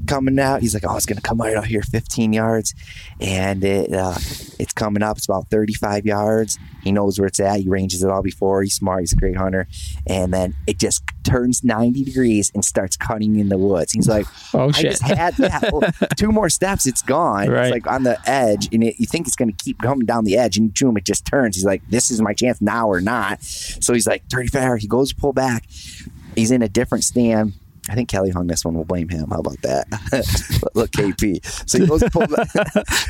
[0.05, 0.61] coming out.
[0.61, 2.75] He's like, oh, it's gonna come right out here, 15 yards,
[3.21, 4.15] and it uh,
[4.59, 5.17] it's coming up.
[5.17, 6.59] It's about 35 yards.
[6.83, 7.61] He knows where it's at.
[7.61, 8.63] He ranges it all before.
[8.63, 9.01] He's smart.
[9.01, 9.67] He's a great hunter.
[10.07, 13.93] And then it just turns 90 degrees and starts cutting in the woods.
[13.93, 14.91] He's like, Oh I shit.
[14.91, 15.71] just had that.
[15.73, 17.49] Well, two more steps, it's gone.
[17.49, 17.67] Right.
[17.67, 20.25] It's like on the edge, and it, you think it's going to keep coming down
[20.25, 21.57] the edge, and boom, it just turns.
[21.57, 25.11] He's like, "This is my chance now or not." So he's like, "35." He goes
[25.11, 25.65] to pull back.
[26.37, 27.55] He's in a different stand.
[27.89, 28.75] I think Kelly hung this one.
[28.75, 29.29] We'll blame him.
[29.31, 29.87] How about that?
[30.75, 31.45] Look, KP.
[31.69, 32.49] So he goes pull back.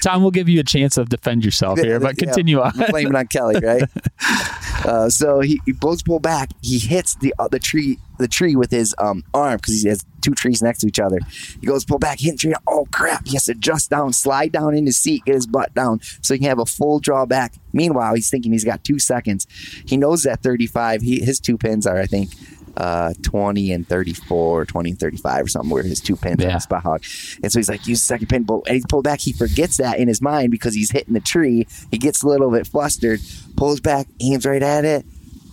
[0.02, 2.72] Tom will give you a chance to defend yourself here, but Yeah, continue on.
[2.80, 3.84] I'm blaming on Kelly, right?
[4.84, 6.50] uh, so he, he pull back.
[6.60, 10.04] He hits the uh, the tree the tree with his um, arm because he has
[10.20, 11.18] two trees next to each other.
[11.60, 12.54] He goes pull back, hit the tree.
[12.66, 13.26] Oh crap!
[13.26, 16.34] He has to adjust down, slide down in his seat, get his butt down so
[16.34, 17.54] he can have a full draw back.
[17.72, 19.46] Meanwhile, he's thinking he's got two seconds.
[19.87, 21.02] He knows that 35.
[21.02, 22.30] He his two pins are, I think.
[22.76, 26.54] Uh, 20 and 34, 20 and 35 or something where his two pins are Yeah.
[26.54, 27.04] on Spot Hogg.
[27.42, 29.20] And so he's like, use the second pin, but and he's pulled back.
[29.20, 31.66] He forgets that in his mind because he's hitting the tree.
[31.92, 33.20] He gets a little bit flustered,
[33.56, 35.04] pulls back, aims right at it.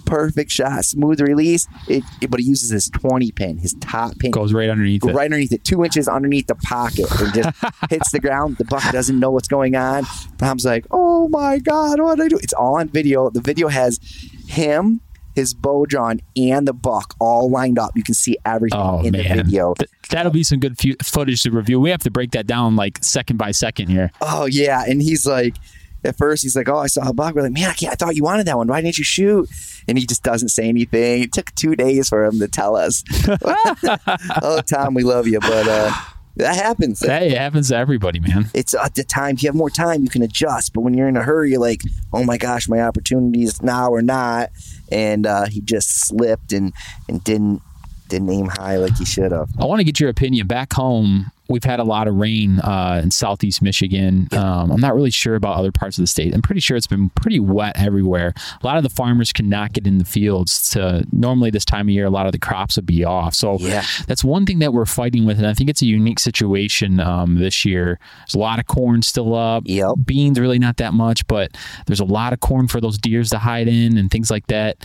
[0.05, 1.67] Perfect shot, smooth release.
[1.88, 4.31] It, it- but he uses his 20 pin, his top pin.
[4.31, 5.13] Goes right underneath it.
[5.13, 7.49] Right underneath it, two inches underneath the pocket, and just
[7.89, 8.57] hits the ground.
[8.57, 10.03] The buck doesn't know what's going on.
[10.38, 13.29] Tom's like, "Oh my god, what did I do?" It's all on video.
[13.29, 13.99] The video has
[14.47, 14.99] him,
[15.36, 17.91] his bow drawn, and the buck all lined up.
[17.96, 19.74] You can see everything Oh in man, the video.
[19.76, 21.80] Th- that'll be some good fu- footage to review.
[21.80, 24.12] We have to break that down like second by second here.
[24.22, 25.56] Oh yeah, and he's like,
[26.04, 27.96] at first he's like, "Oh, I saw a buck." We're like, "Man, I, can't, I
[27.96, 28.67] thought you wanted that one.
[28.67, 29.50] Why didn't you shoot?"
[29.88, 31.24] And he just doesn't say anything.
[31.24, 33.04] It took two days for him to tell us.
[34.41, 35.91] oh, Tom, we love you, but uh,
[36.38, 37.06] that happens.
[37.06, 38.50] Hey, it happens to everybody, man.
[38.54, 40.74] It's at the time if you have more time, you can adjust.
[40.74, 41.82] But when you're in a hurry, you're like,
[42.13, 44.52] "Oh my gosh, my opportunity is now or not."
[44.91, 46.74] And uh, he just slipped and
[47.08, 47.62] and didn't
[48.08, 49.50] didn't aim high like he should have.
[49.60, 50.48] I want to get your opinion.
[50.48, 54.28] Back home, we've had a lot of rain uh, in southeast Michigan.
[54.32, 56.34] Um, I'm not really sure about other parts of the state.
[56.34, 58.34] I'm pretty sure it's been pretty wet everywhere.
[58.62, 60.70] A lot of the farmers cannot get in the fields.
[60.72, 63.36] To normally this time of year, a lot of the crops would be off.
[63.36, 63.84] So Yeah.
[64.08, 67.36] that's one thing that we're fighting with, and I think it's a unique situation um,
[67.36, 68.00] this year.
[68.20, 69.64] There's a lot of corn still up.
[69.66, 69.96] Yep.
[70.06, 73.38] Beans really not that much, but there's a lot of corn for those deers to
[73.38, 74.78] hide in and things like that.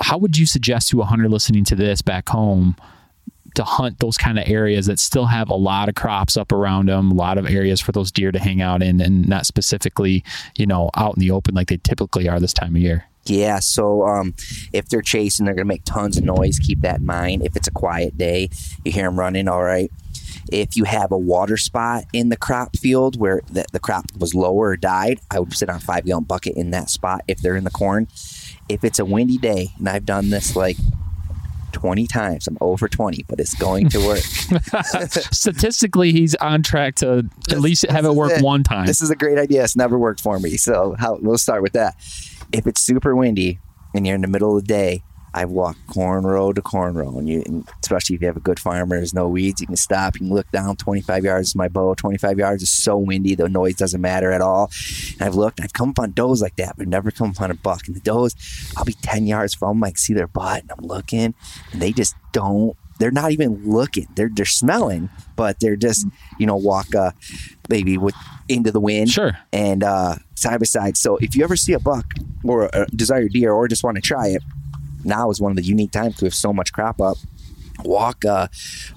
[0.00, 2.76] How would you suggest to a hunter listening to this back home
[3.54, 6.88] to hunt those kind of areas that still have a lot of crops up around
[6.88, 10.24] them, a lot of areas for those deer to hang out in, and not specifically,
[10.56, 13.04] you know, out in the open like they typically are this time of year.
[13.24, 14.34] Yeah, so um,
[14.72, 16.58] if they're chasing, they're going to make tons of noise.
[16.58, 17.44] Keep that in mind.
[17.44, 18.50] If it's a quiet day,
[18.84, 19.90] you hear them running, all right.
[20.50, 24.34] If you have a water spot in the crop field where the, the crop was
[24.34, 27.38] lower or died, I would sit on a five gallon bucket in that spot if
[27.38, 28.08] they're in the corn.
[28.68, 30.76] If it's a windy day, and I've done this like
[31.72, 34.18] 20 times, I'm over 20, but it's going to work.
[35.32, 38.42] Statistically, he's on track to at least have it work it.
[38.42, 38.86] one time.
[38.86, 39.64] this is a great idea.
[39.64, 40.56] It's never worked for me.
[40.56, 41.96] So how, we'll start with that.
[42.52, 43.60] If it's super windy
[43.94, 45.02] and you're in the middle of the day,
[45.34, 48.40] I walk corn row to corn row, and you, and especially if you have a
[48.40, 49.60] good farmer, there's no weeds.
[49.60, 50.14] You can stop.
[50.16, 51.94] You can look down 25 yards is my bow.
[51.94, 54.70] 25 yards is so windy, the noise doesn't matter at all.
[55.14, 55.60] And I've looked.
[55.60, 57.86] I've come upon does like that, but never come upon a buck.
[57.86, 58.34] And the does,
[58.76, 59.84] I'll be 10 yards from them.
[59.84, 61.34] I can see their butt, and I'm looking,
[61.72, 62.76] and they just don't.
[62.98, 64.06] They're not even looking.
[64.14, 66.06] They're they're smelling, but they're just
[66.38, 67.10] you know walk uh
[67.68, 68.14] maybe with
[68.48, 69.36] into the wind Sure.
[69.52, 70.96] and uh, side by side.
[70.96, 72.04] So if you ever see a buck
[72.44, 74.42] or a desired deer or just want to try it,
[75.04, 77.16] now is one of the unique times because we have so much crop up.
[77.84, 78.46] Walk, uh,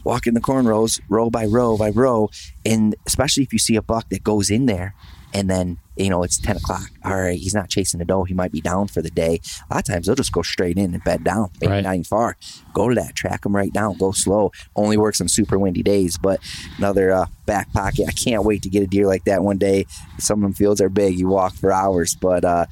[0.03, 2.29] walk in the corn rows, row by row by row,
[2.65, 4.93] and especially if you see a buck that goes in there,
[5.33, 6.89] and then you know it's ten o'clock.
[7.03, 9.39] All right, he's not chasing the doe; he might be down for the day.
[9.71, 11.83] A lot of times they'll just go straight in and bed down, maybe Right.
[11.83, 12.37] not even far.
[12.73, 14.51] Go to that, track them right down, go slow.
[14.75, 16.41] Only works on super windy days, but
[16.77, 18.05] another uh, back pocket.
[18.07, 19.85] I can't wait to get a deer like that one day.
[20.19, 22.65] Some of them fields are big; you walk for hours, but uh,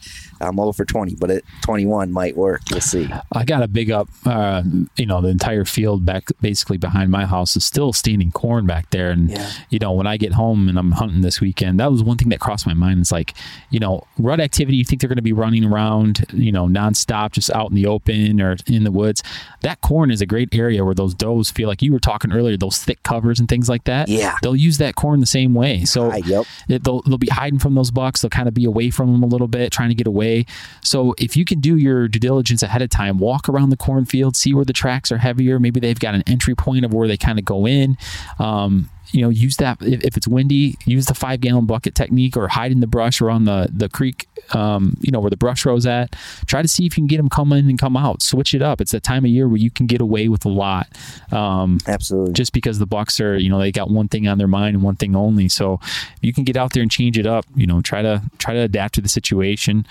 [0.43, 2.61] I'm over twenty, but at 21 might work.
[2.71, 3.09] We'll see.
[3.31, 4.63] I got a big up, uh,
[4.97, 8.89] you know, the entire field back basically behind my house is still standing corn back
[8.89, 9.09] there.
[9.11, 9.49] And, Yeah.
[9.69, 12.29] you know, when I get home and I'm hunting this weekend, that was one thing
[12.29, 12.99] that crossed my mind.
[12.99, 13.33] It's like,
[13.69, 17.31] you know, rut activity, you think they're going to be running around, you know, nonstop,
[17.31, 19.23] just out in the open or in the woods.
[19.61, 22.57] That corn is a great area where those does feel like you were talking earlier,
[22.57, 24.09] those thick covers and things like that.
[24.09, 24.35] Yeah.
[24.41, 25.85] They'll use that corn the same way.
[25.85, 26.45] So, yep.
[26.67, 28.21] it, they'll, they'll be hiding from those bucks.
[28.21, 30.32] They'll kind of be away from them a little bit, trying to get away.
[30.81, 34.35] So if you can do your due diligence ahead of time, walk around the cornfield,
[34.35, 35.59] see where the tracks are heavier.
[35.59, 37.97] Maybe they've got an entry point of where they kind of go in.
[38.39, 42.35] Um, you know, use that if, if it's windy, use the five gallon bucket technique
[42.35, 45.37] or hide in the brush or on the, the creek, um, you know, where the
[45.37, 46.15] brush row's at.
[46.47, 48.23] Try to see if you can get them come in and come out.
[48.23, 48.81] Switch it up.
[48.81, 50.89] It's that time of year where you can get away with a lot.
[51.31, 52.33] Um, Absolutely.
[52.33, 54.83] just because the Bucks are, you know, they got one thing on their mind and
[54.83, 55.47] one thing only.
[55.47, 55.79] So
[56.21, 58.61] you can get out there and change it up, you know, try to try to
[58.61, 59.85] adapt to the situation.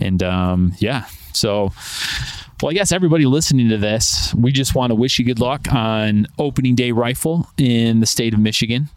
[0.00, 1.04] And um, yeah,
[1.34, 1.72] so
[2.62, 5.72] well, I guess everybody listening to this, we just want to wish you good luck
[5.72, 8.88] on opening day rifle in the state of Michigan.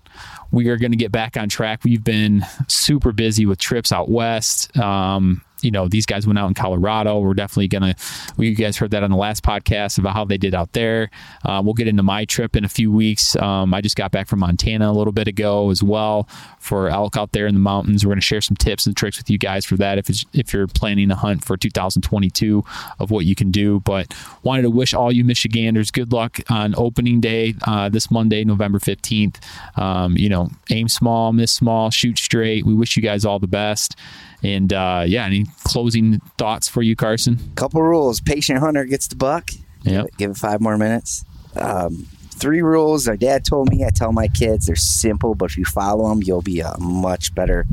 [0.52, 1.84] We are going to get back on track.
[1.84, 4.76] We've been super busy with trips out west.
[4.78, 7.20] Um, you know, these guys went out in Colorado.
[7.20, 7.96] We're definitely going to,
[8.38, 11.10] you guys heard that on the last podcast about how they did out there.
[11.44, 13.36] Uh, we'll get into my trip in a few weeks.
[13.38, 16.28] Um, I just got back from Montana a little bit ago as well
[16.60, 18.06] for elk out there in the mountains.
[18.06, 20.54] We're going to share some tips and tricks with you guys for that if, if
[20.54, 22.64] you're planning a hunt for 2022
[23.00, 23.80] of what you can do.
[23.82, 28.44] But wanted to wish all you Michiganders good luck on opening day uh, this Monday,
[28.44, 29.38] November 15th.
[29.78, 32.66] Um, you know, aim small, miss small, shoot straight.
[32.66, 33.96] We wish you guys all the best.
[34.44, 37.40] And uh, yeah, any closing thoughts for you, Carson?
[37.56, 38.22] Couple rules.
[38.22, 39.50] Patient hunter gets the buck.
[39.84, 40.08] Yep.
[40.18, 41.26] Give it five more minutes.
[41.56, 43.08] Um, three rules.
[43.08, 43.84] Our dad told me.
[43.84, 44.68] I tell my kids.
[44.68, 47.66] They're simple, but if you follow them, you'll be a much better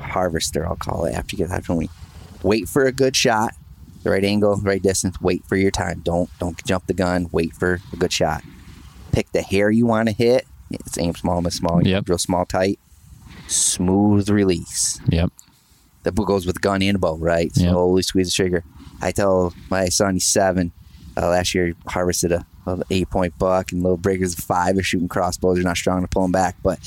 [0.00, 0.66] harvester.
[0.66, 1.88] I'll call it after you get that from me.
[2.42, 3.54] Wait for a good shot,
[4.02, 5.20] the right angle, right distance.
[5.20, 6.00] Wait for your time.
[6.04, 7.28] Don't don't jump the gun.
[7.32, 8.42] Wait for a good shot.
[9.12, 10.46] Pick the hair you want to hit.
[10.70, 11.86] It's aim small, miss small.
[11.86, 12.08] Yep.
[12.08, 12.78] Real small, tight.
[13.48, 15.32] Smooth release Yep.
[16.14, 17.50] That goes with gun and bow, right?
[17.54, 17.72] Yep.
[17.72, 18.64] Slowly squeeze the trigger.
[19.02, 20.72] I tell my son he's seven.
[21.16, 24.76] Uh, last year he harvested a, a eight point buck and little breakers of five
[24.76, 25.56] are shooting crossbows.
[25.56, 26.78] You're not strong to pull them back, but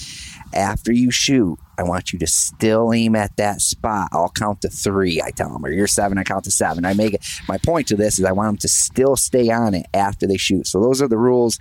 [0.53, 4.09] after you shoot, I want you to still aim at that spot.
[4.11, 5.21] I'll count to three.
[5.21, 6.17] I tell them, or you're seven.
[6.17, 6.85] I count to seven.
[6.85, 7.25] I make it.
[7.47, 10.37] My point to this is I want them to still stay on it after they
[10.37, 10.67] shoot.
[10.67, 11.57] So those are the rules.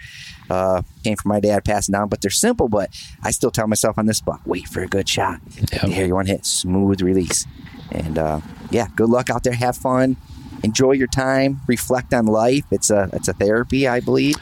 [0.51, 2.69] Uh, came from my dad passing down, but they're simple.
[2.69, 2.91] But
[3.23, 5.41] I still tell myself on this buck, wait for a good shot.
[5.73, 5.83] Yep.
[5.85, 7.47] Here you want to hit smooth release,
[7.93, 8.41] and uh,
[8.71, 9.53] yeah, good luck out there.
[9.55, 10.17] Have fun.
[10.65, 11.61] Enjoy your time.
[11.69, 12.65] Reflect on life.
[12.71, 14.37] It's a it's a therapy, I believe.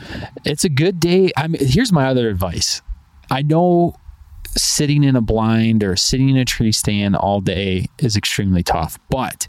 [0.44, 1.30] it's a good day.
[1.36, 2.82] I mean, here's my other advice.
[3.30, 3.96] I know
[4.56, 8.98] sitting in a blind or sitting in a tree stand all day is extremely tough,
[9.10, 9.48] but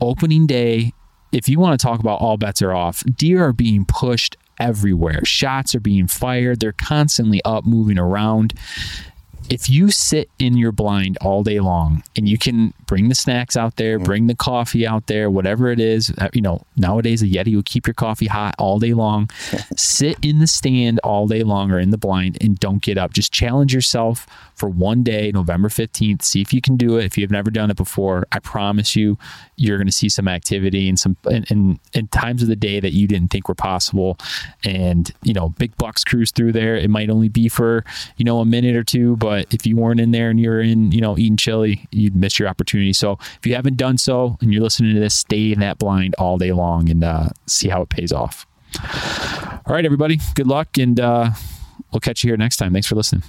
[0.00, 0.92] opening day,
[1.32, 5.24] if you want to talk about all bets are off, deer are being pushed everywhere.
[5.24, 6.60] Shots are being fired.
[6.60, 8.54] They're constantly up, moving around.
[9.50, 13.56] If you sit in your blind all day long and you can bring the snacks
[13.56, 17.26] out there, bring the coffee out there, whatever it is, uh, you know, nowadays a
[17.26, 19.30] Yeti will keep your coffee hot all day long.
[19.76, 23.12] sit in the stand all day long or in the blind and don't get up.
[23.12, 26.22] Just challenge yourself for one day, November 15th.
[26.22, 27.04] See if you can do it.
[27.04, 29.18] If you've never done it before, I promise you,
[29.56, 32.80] you're going to see some activity and some and, in, in times of the day
[32.80, 34.18] that you didn't think were possible.
[34.64, 36.76] And, you know, big bucks cruise through there.
[36.76, 37.84] It might only be for,
[38.16, 40.90] you know, a minute or two, but if you weren't in there and you're in,
[40.92, 42.94] you know, eating chili, you'd miss your opportunity.
[42.94, 46.14] So if you haven't done so and you're listening to this, stay in that blind
[46.16, 48.46] all day long and uh, see how it pays off.
[49.66, 50.20] All right, everybody.
[50.34, 51.32] Good luck, and uh,
[51.92, 52.72] we'll catch you here next time.
[52.72, 53.24] Thanks for listening.